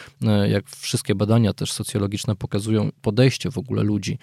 jak 0.48 0.70
wszystkie 0.70 1.14
badania 1.14 1.52
też 1.52 1.72
socjologiczne 1.72 2.36
pokazują, 2.36 2.90
podejście 3.02 3.50
w 3.50 3.58
ogóle 3.58 3.82
ludzi 3.82 4.18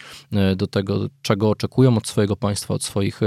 do 0.56 0.68
tego, 0.68 1.08
czego 1.22 1.50
oczekują 1.50 1.98
od 1.98 2.08
swojego 2.08 2.36
państwa, 2.36 2.74
od 2.74 2.84
swoich 2.84 3.20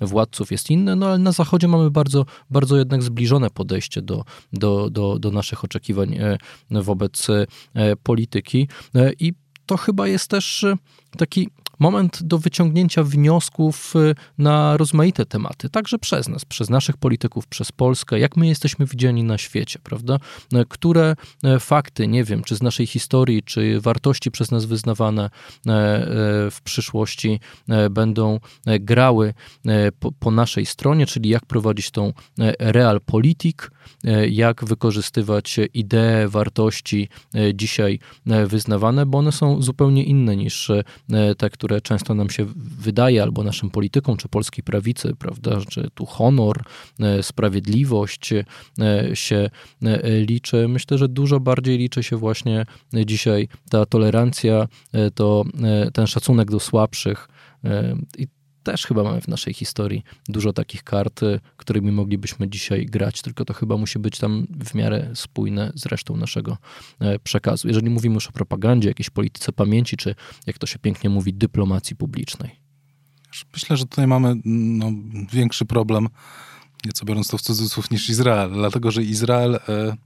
władców 0.00 0.52
jest 0.52 0.70
inne, 0.70 0.96
no 0.96 1.06
ale 1.06 1.18
na 1.18 1.32
Zachodzie 1.32 1.68
mamy 1.68 1.90
bardzo, 1.90 2.26
bardzo 2.50 2.76
jednak 2.76 3.02
zbliżone 3.02 3.50
podejście 3.50 4.02
do, 4.02 4.23
do, 4.52 4.90
do, 4.90 5.18
do 5.18 5.30
naszych 5.30 5.64
oczekiwań 5.64 6.14
e, 6.14 6.38
wobec 6.70 7.30
e, 7.30 7.96
polityki. 7.96 8.68
E, 8.94 9.12
i 9.20 9.32
to 9.66 9.76
chyba 9.76 10.08
jest 10.08 10.30
też 10.30 10.66
taki 11.16 11.48
moment 11.78 12.22
do 12.22 12.38
wyciągnięcia 12.38 13.02
wniosków 13.02 13.96
y, 13.96 14.14
na 14.38 14.76
rozmaite 14.76 15.26
tematy, 15.26 15.70
także 15.70 15.98
przez 15.98 16.28
nas, 16.28 16.44
przez 16.44 16.70
naszych 16.70 16.96
polityków, 16.96 17.46
przez 17.46 17.72
Polskę, 17.72 18.18
jak 18.18 18.36
my 18.36 18.46
jesteśmy 18.46 18.86
widziani 18.86 19.24
na 19.24 19.38
świecie, 19.38 19.78
prawda? 19.82 20.18
E, 20.52 20.64
które 20.68 21.16
e, 21.44 21.60
fakty, 21.60 22.08
nie 22.08 22.24
wiem, 22.24 22.42
czy 22.42 22.56
z 22.56 22.62
naszej 22.62 22.86
historii, 22.86 23.42
czy 23.42 23.80
wartości 23.80 24.30
przez 24.30 24.50
nas 24.50 24.64
wyznawane 24.64 25.30
w 26.50 26.58
przyszłości 26.64 27.40
będą 27.90 28.40
grały 28.80 29.34
po, 30.00 30.12
po 30.12 30.30
naszej 30.30 30.66
stronie, 30.66 31.06
czyli 31.06 31.30
jak 31.30 31.46
prowadzić 31.46 31.90
tą 31.90 32.12
realpolitik, 32.58 33.70
jak 34.30 34.64
wykorzystywać 34.64 35.60
idee, 35.74 36.28
wartości 36.28 37.08
dzisiaj 37.54 37.98
wyznawane, 38.46 39.06
bo 39.06 39.18
one 39.18 39.32
są 39.32 39.62
zupełnie 39.62 40.04
inne 40.04 40.36
niż 40.36 40.70
te, 41.38 41.50
które 41.50 41.80
często 41.80 42.14
nam 42.14 42.30
się 42.30 42.46
wydaje, 42.78 43.22
albo 43.22 43.44
naszym 43.44 43.70
politykom, 43.70 44.16
czy 44.16 44.28
polskiej 44.28 44.64
prawicy, 44.64 45.14
prawda, 45.18 45.60
że 45.70 45.90
tu 45.94 46.06
honor, 46.06 46.62
e, 47.00 47.22
sprawiedliwość 47.22 48.32
e, 48.32 48.44
się 49.14 49.50
e, 49.82 50.20
liczy. 50.20 50.68
Myślę, 50.68 50.98
że 50.98 51.08
dużo 51.08 51.40
bardziej 51.40 51.78
liczy 51.78 52.02
się 52.02 52.16
właśnie 52.16 52.66
dzisiaj 52.92 53.48
ta 53.70 53.86
tolerancja, 53.86 54.68
to 55.14 55.44
ten 55.92 56.06
szacunek 56.06 56.50
do 56.50 56.60
słabszych 56.60 57.28
i 58.18 58.26
też 58.64 58.86
chyba 58.86 59.02
mamy 59.02 59.20
w 59.20 59.28
naszej 59.28 59.54
historii 59.54 60.02
dużo 60.28 60.52
takich 60.52 60.84
kart, 60.84 61.22
y, 61.22 61.40
którymi 61.56 61.92
moglibyśmy 61.92 62.48
dzisiaj 62.48 62.86
grać, 62.86 63.22
tylko 63.22 63.44
to 63.44 63.54
chyba 63.54 63.76
musi 63.76 63.98
być 63.98 64.18
tam 64.18 64.46
w 64.50 64.74
miarę 64.74 65.10
spójne 65.14 65.72
z 65.74 65.86
resztą 65.86 66.16
naszego 66.16 66.58
e, 67.00 67.18
przekazu. 67.18 67.68
Jeżeli 67.68 67.90
mówimy 67.90 68.14
już 68.14 68.26
o 68.26 68.32
propagandzie, 68.32 68.88
jakiejś 68.88 69.10
polityce 69.10 69.52
pamięci, 69.52 69.96
czy 69.96 70.14
jak 70.46 70.58
to 70.58 70.66
się 70.66 70.78
pięknie 70.78 71.10
mówi, 71.10 71.34
dyplomacji 71.34 71.96
publicznej. 71.96 72.50
Myślę, 73.52 73.76
że 73.76 73.86
tutaj 73.86 74.06
mamy 74.06 74.36
no, 74.44 74.92
większy 75.32 75.64
problem, 75.64 76.08
nieco 76.84 77.04
biorąc 77.04 77.28
to 77.28 77.38
w 77.38 77.42
cudzysłów, 77.42 77.90
niż 77.90 78.08
Izrael, 78.08 78.50
dlatego 78.52 78.90
że 78.90 79.02
Izrael. 79.02 79.54
E, 79.54 79.96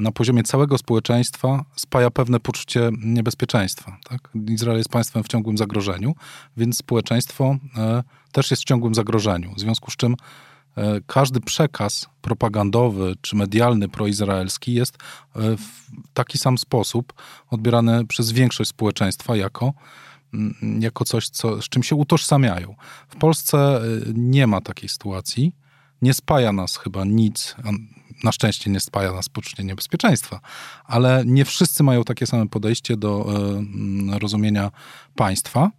na 0.00 0.12
poziomie 0.12 0.42
całego 0.42 0.78
społeczeństwa 0.78 1.64
spaja 1.76 2.10
pewne 2.10 2.40
poczucie 2.40 2.90
niebezpieczeństwa. 3.04 3.96
Tak? 4.08 4.28
Izrael 4.48 4.78
jest 4.78 4.90
państwem 4.90 5.24
w 5.24 5.28
ciągłym 5.28 5.58
zagrożeniu, 5.58 6.14
więc 6.56 6.76
społeczeństwo 6.76 7.56
e, 7.76 8.02
też 8.32 8.50
jest 8.50 8.62
w 8.62 8.66
ciągłym 8.66 8.94
zagrożeniu. 8.94 9.54
W 9.54 9.60
związku 9.60 9.90
z 9.90 9.96
czym 9.96 10.16
e, 10.76 11.00
każdy 11.06 11.40
przekaz 11.40 12.08
propagandowy 12.20 13.14
czy 13.20 13.36
medialny 13.36 13.88
proizraelski 13.88 14.74
jest 14.74 14.94
e, 14.96 15.56
w 15.56 15.66
taki 16.14 16.38
sam 16.38 16.58
sposób 16.58 17.12
odbierany 17.50 18.06
przez 18.06 18.32
większość 18.32 18.70
społeczeństwa 18.70 19.36
jako, 19.36 19.72
jako 20.80 21.04
coś, 21.04 21.28
co, 21.28 21.62
z 21.62 21.68
czym 21.68 21.82
się 21.82 21.96
utożsamiają. 21.96 22.74
W 23.08 23.16
Polsce 23.16 23.80
nie 24.14 24.46
ma 24.46 24.60
takiej 24.60 24.88
sytuacji. 24.88 25.52
Nie 26.02 26.14
spaja 26.14 26.52
nas 26.52 26.76
chyba 26.76 27.04
nic, 27.04 27.56
na 28.24 28.32
szczęście 28.32 28.70
nie 28.70 28.80
spaja 28.80 29.12
nas 29.12 29.28
poczucie 29.28 29.64
niebezpieczeństwa, 29.64 30.40
ale 30.84 31.22
nie 31.26 31.44
wszyscy 31.44 31.82
mają 31.82 32.04
takie 32.04 32.26
same 32.26 32.48
podejście 32.48 32.96
do 32.96 33.26
e, 34.14 34.18
rozumienia 34.18 34.70
państwa, 35.14 35.70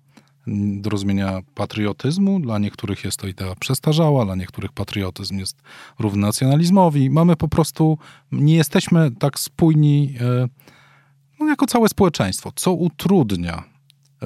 do 0.82 0.90
rozumienia 0.90 1.42
patriotyzmu. 1.56 2.40
Dla 2.40 2.60
niektórych 2.60 3.04
jest 3.04 3.18
to 3.18 3.28
idea 3.28 3.56
przestarzała, 3.56 4.26
dla 4.26 4.36
niektórych 4.36 4.72
patriotyzm 4.72 5.38
jest 5.38 5.62
równy 6.00 6.22
nacjonalizmowi. 6.22 7.10
Mamy 7.10 7.36
po 7.36 7.48
prostu, 7.48 7.98
nie 8.32 8.56
jesteśmy 8.56 9.12
tak 9.12 9.40
spójni 9.40 10.16
e, 10.22 10.48
no, 11.40 11.48
jako 11.48 11.66
całe 11.66 11.90
społeczeństwo, 11.90 12.52
co 12.56 12.74
utrudnia 12.74 13.64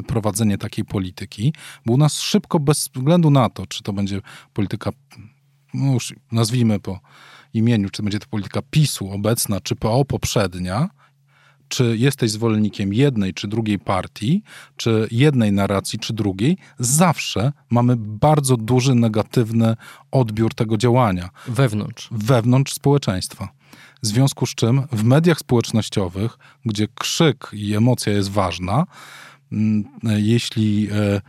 prowadzenie 0.07 0.57
takiej 0.57 0.85
polityki, 0.85 1.53
bo 1.85 1.93
u 1.93 1.97
nas 1.97 2.19
szybko, 2.19 2.59
bez 2.59 2.89
względu 2.95 3.29
na 3.29 3.49
to, 3.49 3.65
czy 3.65 3.83
to 3.83 3.93
będzie 3.93 4.21
polityka, 4.53 4.91
no 5.73 5.93
już 5.93 6.15
nazwijmy 6.31 6.79
po 6.79 6.99
imieniu, 7.55 7.89
czy 7.89 8.03
będzie 8.03 8.19
to 8.19 8.27
polityka 8.29 8.61
PiSu 8.71 9.11
obecna, 9.11 9.61
czy 9.61 9.75
PO 9.75 10.05
poprzednia, 10.05 10.89
czy 11.67 11.97
jesteś 11.97 12.31
zwolennikiem 12.31 12.93
jednej 12.93 13.33
czy 13.33 13.47
drugiej 13.47 13.79
partii, 13.79 14.43
czy 14.75 15.07
jednej 15.11 15.51
narracji, 15.51 15.99
czy 15.99 16.13
drugiej, 16.13 16.57
zawsze 16.79 17.51
mamy 17.69 17.95
bardzo 17.97 18.57
duży 18.57 18.95
negatywny 18.95 19.75
odbiór 20.11 20.53
tego 20.53 20.77
działania. 20.77 21.29
Wewnątrz. 21.47 22.07
Wewnątrz 22.11 22.73
społeczeństwa. 22.73 23.49
W 24.03 24.07
związku 24.07 24.45
z 24.45 24.55
czym 24.55 24.83
w 24.91 25.03
mediach 25.03 25.39
społecznościowych, 25.39 26.37
gdzie 26.65 26.87
krzyk 26.87 27.49
i 27.53 27.75
emocja 27.75 28.13
jest 28.13 28.31
ważna, 28.31 28.85
mm, 29.51 29.83
jeśli 30.03 30.89
e, 30.91 31.21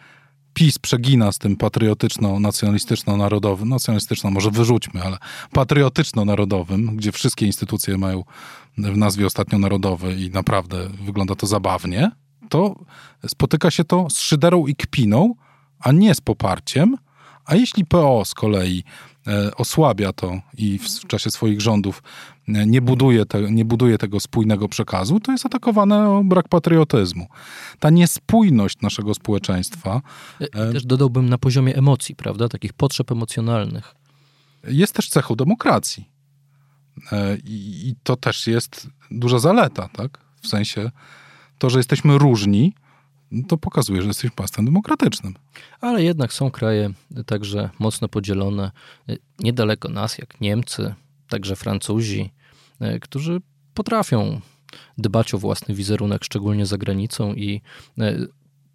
PiS 0.57 0.79
przegina 0.79 1.33
z 1.33 1.39
tym 1.39 1.57
patriotyczno-nacjonalistyczno-narodowym, 1.57 3.69
nacjonalistyczno 3.69 4.31
może 4.31 4.51
wyrzućmy, 4.51 5.03
ale 5.03 5.19
patriotyczno-narodowym, 5.53 6.97
gdzie 6.97 7.13
wszystkie 7.13 7.47
instytucje 7.47 7.99
mają 7.99 8.25
w 8.79 8.97
nazwie 8.97 9.27
ostatnio 9.27 9.59
narodowy 9.59 10.15
i 10.15 10.31
naprawdę 10.31 10.89
wygląda 11.05 11.35
to 11.35 11.47
zabawnie, 11.47 12.11
to 12.49 12.77
spotyka 13.27 13.71
się 13.71 13.85
to 13.85 14.11
z 14.11 14.21
szyderą 14.21 14.67
i 14.67 14.77
kpiną, 14.77 15.35
a 15.79 15.93
nie 15.93 16.15
z 16.15 16.21
poparciem. 16.21 16.97
A 17.45 17.55
jeśli 17.55 17.85
PO 17.85 18.25
z 18.25 18.35
kolei 18.35 18.85
E, 19.27 19.57
osłabia 19.57 20.13
to 20.13 20.41
i 20.59 20.79
w 20.79 21.07
czasie 21.07 21.31
swoich 21.31 21.61
rządów 21.61 22.03
nie 22.49 22.81
buduje, 22.81 23.27
te, 23.27 23.43
nie 23.53 23.65
buduje 23.65 23.99
tego 23.99 24.21
spójnego 24.21 24.69
przekazu, 24.69 25.21
to 25.21 25.33
jest 25.33 25.47
atakowane 25.47 26.11
o 26.11 26.25
brak 26.25 26.49
patriotyzmu. 26.49 27.27
Ta 27.81 27.91
niespójność 27.91 28.81
naszego 28.81 29.15
społeczeństwa. 29.15 30.03
E, 30.41 30.73
też 30.73 30.87
dodałbym 30.87 31.29
na 31.29 31.39
poziomie 31.39 31.77
emocji, 31.77 32.17
prawda? 32.17 32.49
Takich 32.49 32.73
potrzeb 32.73 33.13
emocjonalnych. 33.13 33.95
Jest 34.65 34.95
też 34.95 35.09
cechą 35.09 35.35
demokracji. 35.35 36.09
I, 37.45 37.89
i 37.89 37.95
to 38.03 38.17
też 38.17 38.47
jest 38.47 38.89
duża 39.11 39.39
zaleta, 39.39 39.89
tak? 39.89 40.19
W 40.43 40.49
sensie 40.49 40.91
to, 41.59 41.71
że 41.71 41.79
jesteśmy 41.79 42.19
różni, 42.19 42.75
to 43.49 43.57
pokazuje, 43.57 44.03
że 44.03 44.09
jesteśmy 44.09 44.31
państwem 44.31 44.65
demokratycznym. 44.65 45.35
Ale 45.81 46.03
jednak 46.03 46.33
są 46.33 46.51
kraje 46.51 46.91
także 47.27 47.71
mocno 47.79 48.09
podzielone, 48.09 48.71
niedaleko 49.39 49.89
nas, 49.89 50.19
jak 50.19 50.41
Niemcy, 50.41 50.95
także 51.29 51.57
Francuzi, 51.57 52.21
e, 52.21 52.36
którzy 53.01 53.41
potrafią 53.75 54.41
dbać 54.99 55.35
o 55.35 55.39
własny 55.39 55.75
wizerunek, 55.75 56.25
szczególnie 56.25 56.67
za 56.67 56.79
granicą 56.79 57.35
i 57.35 57.61
e, 57.99 58.17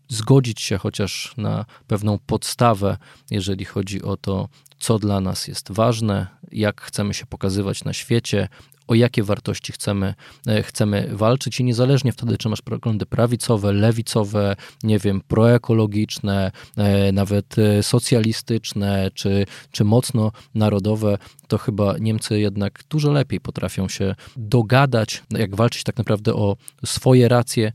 zgodzić 0.10 0.62
się 0.62 0.78
chociaż 0.78 1.34
na 1.38 1.66
pewną 1.88 2.20
podstawę, 2.20 2.98
jeżeli 3.32 3.66
chodzi 3.66 4.02
o 4.02 4.18
to, 4.18 4.50
co 4.80 5.00
dla 5.00 5.22
nas 5.22 5.48
jest 5.48 5.72
ważne, 5.72 6.28
jak 6.52 6.82
chcemy 6.82 7.14
się 7.14 7.26
pokazywać 7.26 7.84
na 7.84 7.94
świecie, 7.94 8.48
o 8.88 8.96
jakie 8.96 9.24
wartości 9.24 9.74
chcemy, 9.74 10.14
e, 10.48 10.64
chcemy 10.64 11.10
walczyć 11.12 11.60
i 11.60 11.64
niezależnie 11.64 12.12
wtedy, 12.12 12.38
czy 12.38 12.50
masz 12.50 12.62
poglądy 12.62 13.06
prawicowe, 13.06 13.74
lewicowe, 13.74 14.56
nie 14.84 15.00
wiem, 15.00 15.22
proekologiczne, 15.28 16.52
e, 16.78 17.12
nawet 17.12 17.58
e, 17.58 17.84
socjalistyczne, 17.84 19.12
czy, 19.14 19.46
czy 19.72 19.84
mocno 19.84 20.32
narodowe, 20.56 21.18
to 21.48 21.58
chyba 21.58 21.98
Niemcy 21.98 22.40
jednak 22.40 22.84
dużo 22.90 23.12
lepiej 23.12 23.40
potrafią 23.40 23.90
się 23.90 24.16
dogadać, 24.38 25.24
jak 25.32 25.56
walczyć 25.56 25.84
tak 25.84 25.98
naprawdę 25.98 26.34
o 26.34 26.58
swoje 26.86 27.28
racje 27.28 27.72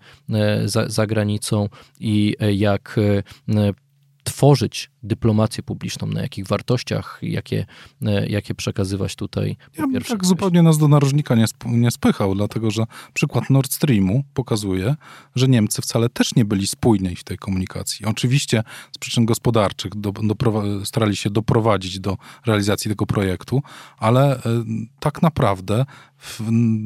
za, 0.65 0.89
za 0.89 1.07
granicą 1.07 1.69
i 2.01 2.37
jak 2.53 2.97
tworzyć 4.25 4.91
dyplomację 5.07 5.63
publiczną, 5.63 6.07
na 6.07 6.23
jakich 6.23 6.47
wartościach, 6.47 7.19
jakie, 7.23 7.67
e, 8.03 8.27
jakie 8.27 8.55
przekazywać 8.55 9.17
tutaj. 9.17 9.57
Ja 9.79 9.87
bym 9.87 10.03
tak 10.03 10.25
zupełnie 10.25 10.63
nas 10.63 10.79
do 10.79 10.89
narożnika 10.89 11.35
nie, 11.35 11.45
sp 11.53 11.63
nie 11.67 11.91
spychał, 11.91 12.35
dlatego 12.35 12.71
że 12.71 12.85
przykład 13.15 13.51
Nord 13.51 13.73
Streamu 13.73 14.25
pokazuje, 14.35 14.97
że 15.35 15.49
Niemcy 15.49 15.83
wcale 15.83 16.09
też 16.09 16.35
nie 16.35 16.45
byli 16.45 16.67
spójni 16.67 17.17
w 17.17 17.25
tej 17.25 17.39
komunikacji. 17.39 18.07
Oczywiście 18.07 18.63
z 18.93 18.99
przyczyn 18.99 19.27
gospodarczych 19.27 19.95
do, 19.95 20.13
starali 20.85 21.17
się 21.17 21.31
doprowadzić 21.31 22.01
do 22.01 22.17
realizacji 22.47 22.89
tego 22.89 23.07
projektu, 23.07 23.63
ale 23.99 24.39
y, 24.39 24.41
tak 25.01 25.23
naprawdę 25.23 25.85
w 26.19 26.41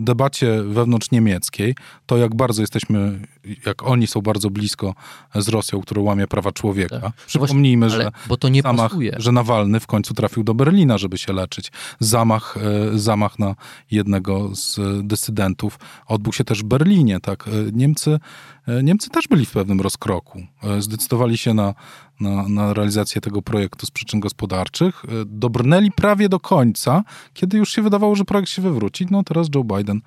debacie 0.04 0.62
wewnątrz 0.62 1.10
niemieckiej, 1.10 1.74
to 2.06 2.16
jak 2.16 2.34
bardzo 2.34 2.62
jesteśmy, 2.62 3.20
jak 3.66 3.82
oni 3.82 4.06
są 4.06 4.20
bardzo 4.20 4.50
blisko 4.50 4.94
z 5.34 5.48
Rosją, 5.48 5.80
która 5.80 6.02
łamie 6.02 6.26
prawa 6.26 6.52
człowieka. 6.52 7.00
Tak. 7.00 7.12
Przypomnijmy, 7.26 7.86
no 7.86 8.09
bo 8.28 8.36
to 8.36 8.48
nie 8.48 8.62
zamach, 8.62 8.90
pasuje. 8.90 9.16
że 9.18 9.32
Nawalny 9.32 9.80
w 9.80 9.86
końcu 9.86 10.14
trafił 10.14 10.44
do 10.44 10.54
Berlina, 10.54 10.98
żeby 10.98 11.18
się 11.18 11.32
leczyć. 11.32 11.72
Zamach, 12.00 12.56
e, 12.94 12.98
zamach 12.98 13.38
na 13.38 13.54
jednego 13.90 14.54
z 14.54 14.78
dysydentów 15.06 15.78
odbył 16.06 16.32
się 16.32 16.44
też 16.44 16.62
w 16.62 16.64
Berlinie. 16.64 17.20
Tak? 17.20 17.48
E, 17.48 17.50
Niemcy, 17.72 18.18
e, 18.66 18.82
Niemcy 18.82 19.10
też 19.10 19.28
byli 19.28 19.46
w 19.46 19.50
pewnym 19.50 19.80
rozkroku. 19.80 20.42
Zdecydowali 20.78 21.38
się 21.38 21.54
na, 21.54 21.74
na, 22.20 22.48
na 22.48 22.74
realizację 22.74 23.20
tego 23.20 23.42
projektu 23.42 23.86
z 23.86 23.90
przyczyn 23.90 24.20
gospodarczych. 24.20 25.04
Dobrnęli 25.26 25.90
prawie 25.90 26.28
do 26.28 26.40
końca, 26.40 27.02
kiedy 27.34 27.58
już 27.58 27.72
się 27.72 27.82
wydawało, 27.82 28.16
że 28.16 28.24
projekt 28.24 28.50
się 28.50 28.62
wywróci. 28.62 29.06
No 29.10 29.22
teraz 29.22 29.48
Joe 29.54 29.64
Biden 29.64 30.00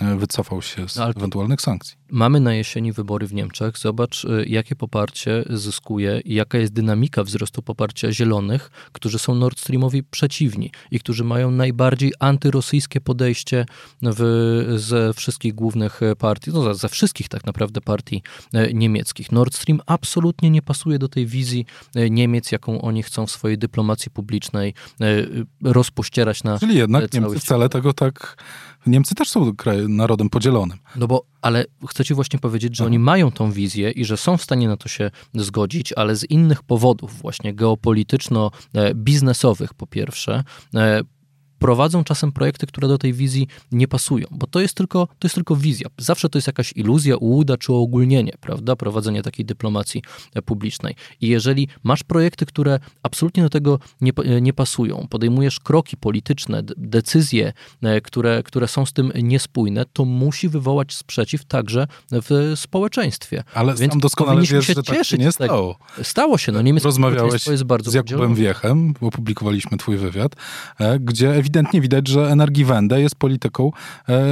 e, 0.00 0.16
wycofał 0.16 0.62
się 0.62 0.88
z 0.88 0.96
no, 0.96 1.10
ewentualnych 1.10 1.60
sankcji. 1.60 1.96
Mamy 2.10 2.40
na 2.40 2.54
jesieni 2.54 2.92
wybory 2.92 3.26
w 3.26 3.34
Niemczech. 3.34 3.78
Zobacz, 3.78 4.24
y, 4.24 4.44
jakie 4.48 4.76
poparcie 4.76 5.44
zyskuje 5.50 6.20
i 6.24 6.34
jaka 6.34 6.58
jest 6.58 6.72
dynamika 6.72 7.24
wzrostu 7.24 7.62
poparcia 7.62 8.12
zielonych, 8.12 8.70
którzy 8.92 9.18
są 9.18 9.34
Nord 9.34 9.60
Streamowi 9.60 10.02
przeciwni 10.02 10.70
i 10.90 11.00
którzy 11.00 11.24
mają 11.24 11.50
najbardziej 11.50 12.12
antyrosyjskie 12.18 13.00
podejście 13.00 13.66
w, 14.02 14.74
ze 14.76 15.12
wszystkich 15.14 15.54
głównych 15.54 16.00
partii, 16.18 16.50
no 16.50 16.74
ze 16.74 16.88
wszystkich 16.88 17.28
tak 17.28 17.46
naprawdę 17.46 17.80
partii 17.80 18.22
e, 18.52 18.72
niemieckich. 18.72 19.32
Nord 19.32 19.54
Stream 19.54 19.80
absolutnie 19.86 20.50
nie 20.50 20.62
pasuje 20.62 20.98
do 20.98 21.08
tej 21.08 21.26
wizji 21.26 21.66
e, 21.94 22.10
Niemiec, 22.10 22.52
jaką 22.52 22.82
oni 22.82 23.02
chcą 23.02 23.26
w 23.26 23.30
swojej 23.30 23.58
dyplomacji 23.58 24.10
publicznej 24.10 24.74
e, 25.00 25.04
rozpościerać 25.62 26.44
na 26.44 26.58
Czyli 26.58 26.76
jednak 26.76 27.14
Niemcy 27.14 27.38
wcale 27.38 27.68
tego 27.68 27.92
tak... 27.92 28.36
Niemcy 28.86 29.14
też 29.14 29.30
są 29.30 29.52
narodem 29.88 30.30
podzielonym. 30.30 30.78
No 30.96 31.06
bo, 31.06 31.24
ale 31.42 31.64
chcę 31.96 32.04
ci 32.04 32.14
właśnie 32.14 32.38
powiedzieć, 32.38 32.76
że 32.76 32.84
oni 32.84 32.98
mają 32.98 33.30
tą 33.30 33.52
wizję 33.52 33.90
i 33.90 34.04
że 34.04 34.16
są 34.16 34.36
w 34.36 34.42
stanie 34.42 34.68
na 34.68 34.76
to 34.76 34.88
się 34.88 35.10
zgodzić, 35.34 35.92
ale 35.92 36.16
z 36.16 36.30
innych 36.30 36.62
powodów, 36.62 37.20
właśnie 37.20 37.54
geopolityczno-biznesowych 37.54 39.74
po 39.76 39.86
pierwsze, 39.86 40.44
e, 40.74 41.00
prowadzą 41.66 42.04
czasem 42.04 42.32
projekty, 42.32 42.66
które 42.66 42.88
do 42.88 42.98
tej 42.98 43.12
wizji 43.12 43.48
nie 43.72 43.88
pasują, 43.88 44.26
bo 44.30 44.46
to 44.46 44.60
jest 44.60 44.74
tylko, 44.74 45.06
to 45.06 45.26
jest 45.26 45.34
tylko 45.34 45.56
wizja. 45.56 45.88
Zawsze 45.98 46.28
to 46.28 46.38
jest 46.38 46.46
jakaś 46.46 46.72
iluzja, 46.76 47.16
ułuda 47.16 47.56
czy 47.56 47.72
ogólnienie, 47.72 48.32
prawda? 48.40 48.76
Prowadzenie 48.76 49.22
takiej 49.22 49.44
dyplomacji 49.44 50.02
e, 50.34 50.42
publicznej. 50.42 50.94
I 51.20 51.28
jeżeli 51.28 51.68
masz 51.82 52.02
projekty, 52.02 52.46
które 52.46 52.78
absolutnie 53.02 53.42
do 53.42 53.50
tego 53.50 53.78
nie, 54.00 54.12
e, 54.24 54.40
nie 54.40 54.52
pasują, 54.52 55.06
podejmujesz 55.10 55.60
kroki 55.60 55.96
polityczne, 55.96 56.62
decyzje, 56.76 57.52
e, 57.82 58.00
które, 58.00 58.42
które 58.42 58.68
są 58.68 58.86
z 58.86 58.92
tym 58.92 59.12
niespójne, 59.22 59.84
to 59.92 60.04
musi 60.04 60.48
wywołać 60.48 60.94
sprzeciw 60.94 61.44
także 61.44 61.86
w 62.12 62.52
społeczeństwie. 62.56 63.44
Ale 63.54 63.74
Więc 63.74 63.92
sam 63.92 64.00
doskonale 64.00 64.40
wiesz, 64.40 64.66
się 64.66 64.74
że 64.74 64.82
tak 64.82 65.04
się 65.04 65.18
nie 65.18 65.32
stało. 65.32 65.78
Stało 66.02 66.38
się. 66.38 66.52
No, 66.52 66.62
niemieckie 66.62 66.88
Rozmawiałeś 66.88 67.46
jest 67.46 67.64
bardzo 67.64 67.90
z 67.90 67.94
Jakubem 67.94 68.34
Wiechem, 68.34 68.94
opublikowaliśmy 69.00 69.78
twój 69.78 69.96
wywiad, 69.96 70.32
gdzie 71.00 71.34
ewidentnie 71.34 71.55
widać, 71.80 72.08
że 72.08 72.30
Energiewende 72.30 73.00
jest 73.00 73.16
polityką 73.16 73.70
e, 74.08 74.22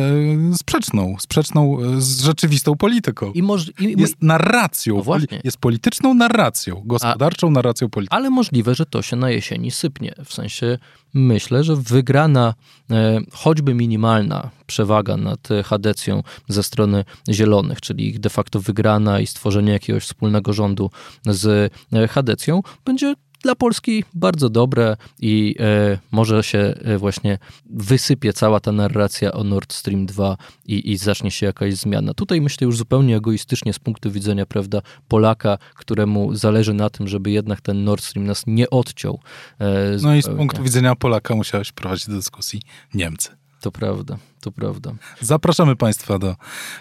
sprzeczną, 0.54 1.16
sprzeczną 1.18 1.78
z 1.98 2.22
rzeczywistą 2.22 2.76
polityką. 2.76 3.32
I 3.32 3.42
moż, 3.42 3.72
i, 3.80 4.00
jest 4.00 4.22
narracją, 4.22 5.02
no 5.06 5.16
jest 5.44 5.56
polityczną 5.56 6.14
narracją, 6.14 6.82
gospodarczą 6.84 7.46
A, 7.46 7.50
narracją 7.50 7.90
polityczną. 7.90 8.18
Ale 8.18 8.30
możliwe, 8.30 8.74
że 8.74 8.86
to 8.86 9.02
się 9.02 9.16
na 9.16 9.30
jesieni 9.30 9.70
sypnie. 9.70 10.14
W 10.24 10.34
sensie 10.34 10.78
myślę, 11.14 11.64
że 11.64 11.76
wygrana, 11.76 12.54
e, 12.90 13.20
choćby 13.32 13.74
minimalna 13.74 14.50
przewaga 14.66 15.16
nad 15.16 15.48
Hadecją 15.64 16.22
ze 16.48 16.62
strony 16.62 17.04
Zielonych, 17.30 17.80
czyli 17.80 18.08
ich 18.08 18.20
de 18.20 18.30
facto 18.30 18.60
wygrana 18.60 19.20
i 19.20 19.26
stworzenie 19.26 19.72
jakiegoś 19.72 20.02
wspólnego 20.02 20.52
rządu 20.52 20.90
z 21.26 21.72
e, 21.92 22.08
Hadecją, 22.08 22.62
będzie 22.84 23.14
dla 23.44 23.54
Polski 23.54 24.04
bardzo 24.14 24.48
dobre 24.48 24.96
i 25.20 25.54
e, 25.60 25.98
może 26.10 26.42
się 26.42 26.58
e, 26.58 26.98
właśnie 26.98 27.38
wysypie 27.70 28.32
cała 28.32 28.60
ta 28.60 28.72
narracja 28.72 29.32
o 29.32 29.44
Nord 29.44 29.72
Stream 29.72 30.06
2 30.06 30.36
i, 30.66 30.92
i 30.92 30.96
zacznie 30.96 31.30
się 31.30 31.46
jakaś 31.46 31.74
zmiana. 31.74 32.14
Tutaj 32.14 32.40
myślę 32.40 32.64
już 32.64 32.76
zupełnie 32.76 33.16
egoistycznie 33.16 33.72
z 33.72 33.78
punktu 33.78 34.10
widzenia, 34.10 34.46
prawda, 34.46 34.82
Polaka, 35.08 35.58
któremu 35.74 36.34
zależy 36.34 36.74
na 36.74 36.90
tym, 36.90 37.08
żeby 37.08 37.30
jednak 37.30 37.60
ten 37.60 37.84
Nord 37.84 38.04
Stream 38.04 38.26
nas 38.26 38.42
nie 38.46 38.70
odciął. 38.70 39.20
E, 39.58 39.96
no 40.02 40.14
i 40.14 40.22
z 40.22 40.26
punktu 40.26 40.62
widzenia 40.62 40.94
Polaka 40.94 41.34
musiałeś 41.34 41.72
prowadzić 41.72 42.06
do 42.06 42.14
dyskusji 42.14 42.62
Niemcy. 42.94 43.28
To 43.60 43.72
prawda, 43.72 44.16
to 44.40 44.52
prawda. 44.52 44.92
Zapraszamy 45.20 45.76
Państwa 45.76 46.18
do 46.18 46.36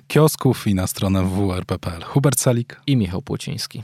kiosków 0.07 0.67
i 0.67 0.75
na 0.75 0.87
stronę 0.87 1.23
www.rp.pl. 1.23 2.01
Hubert 2.01 2.39
Salik 2.39 2.81
i 2.87 2.97
Michał 2.97 3.21
Płociński. 3.21 3.83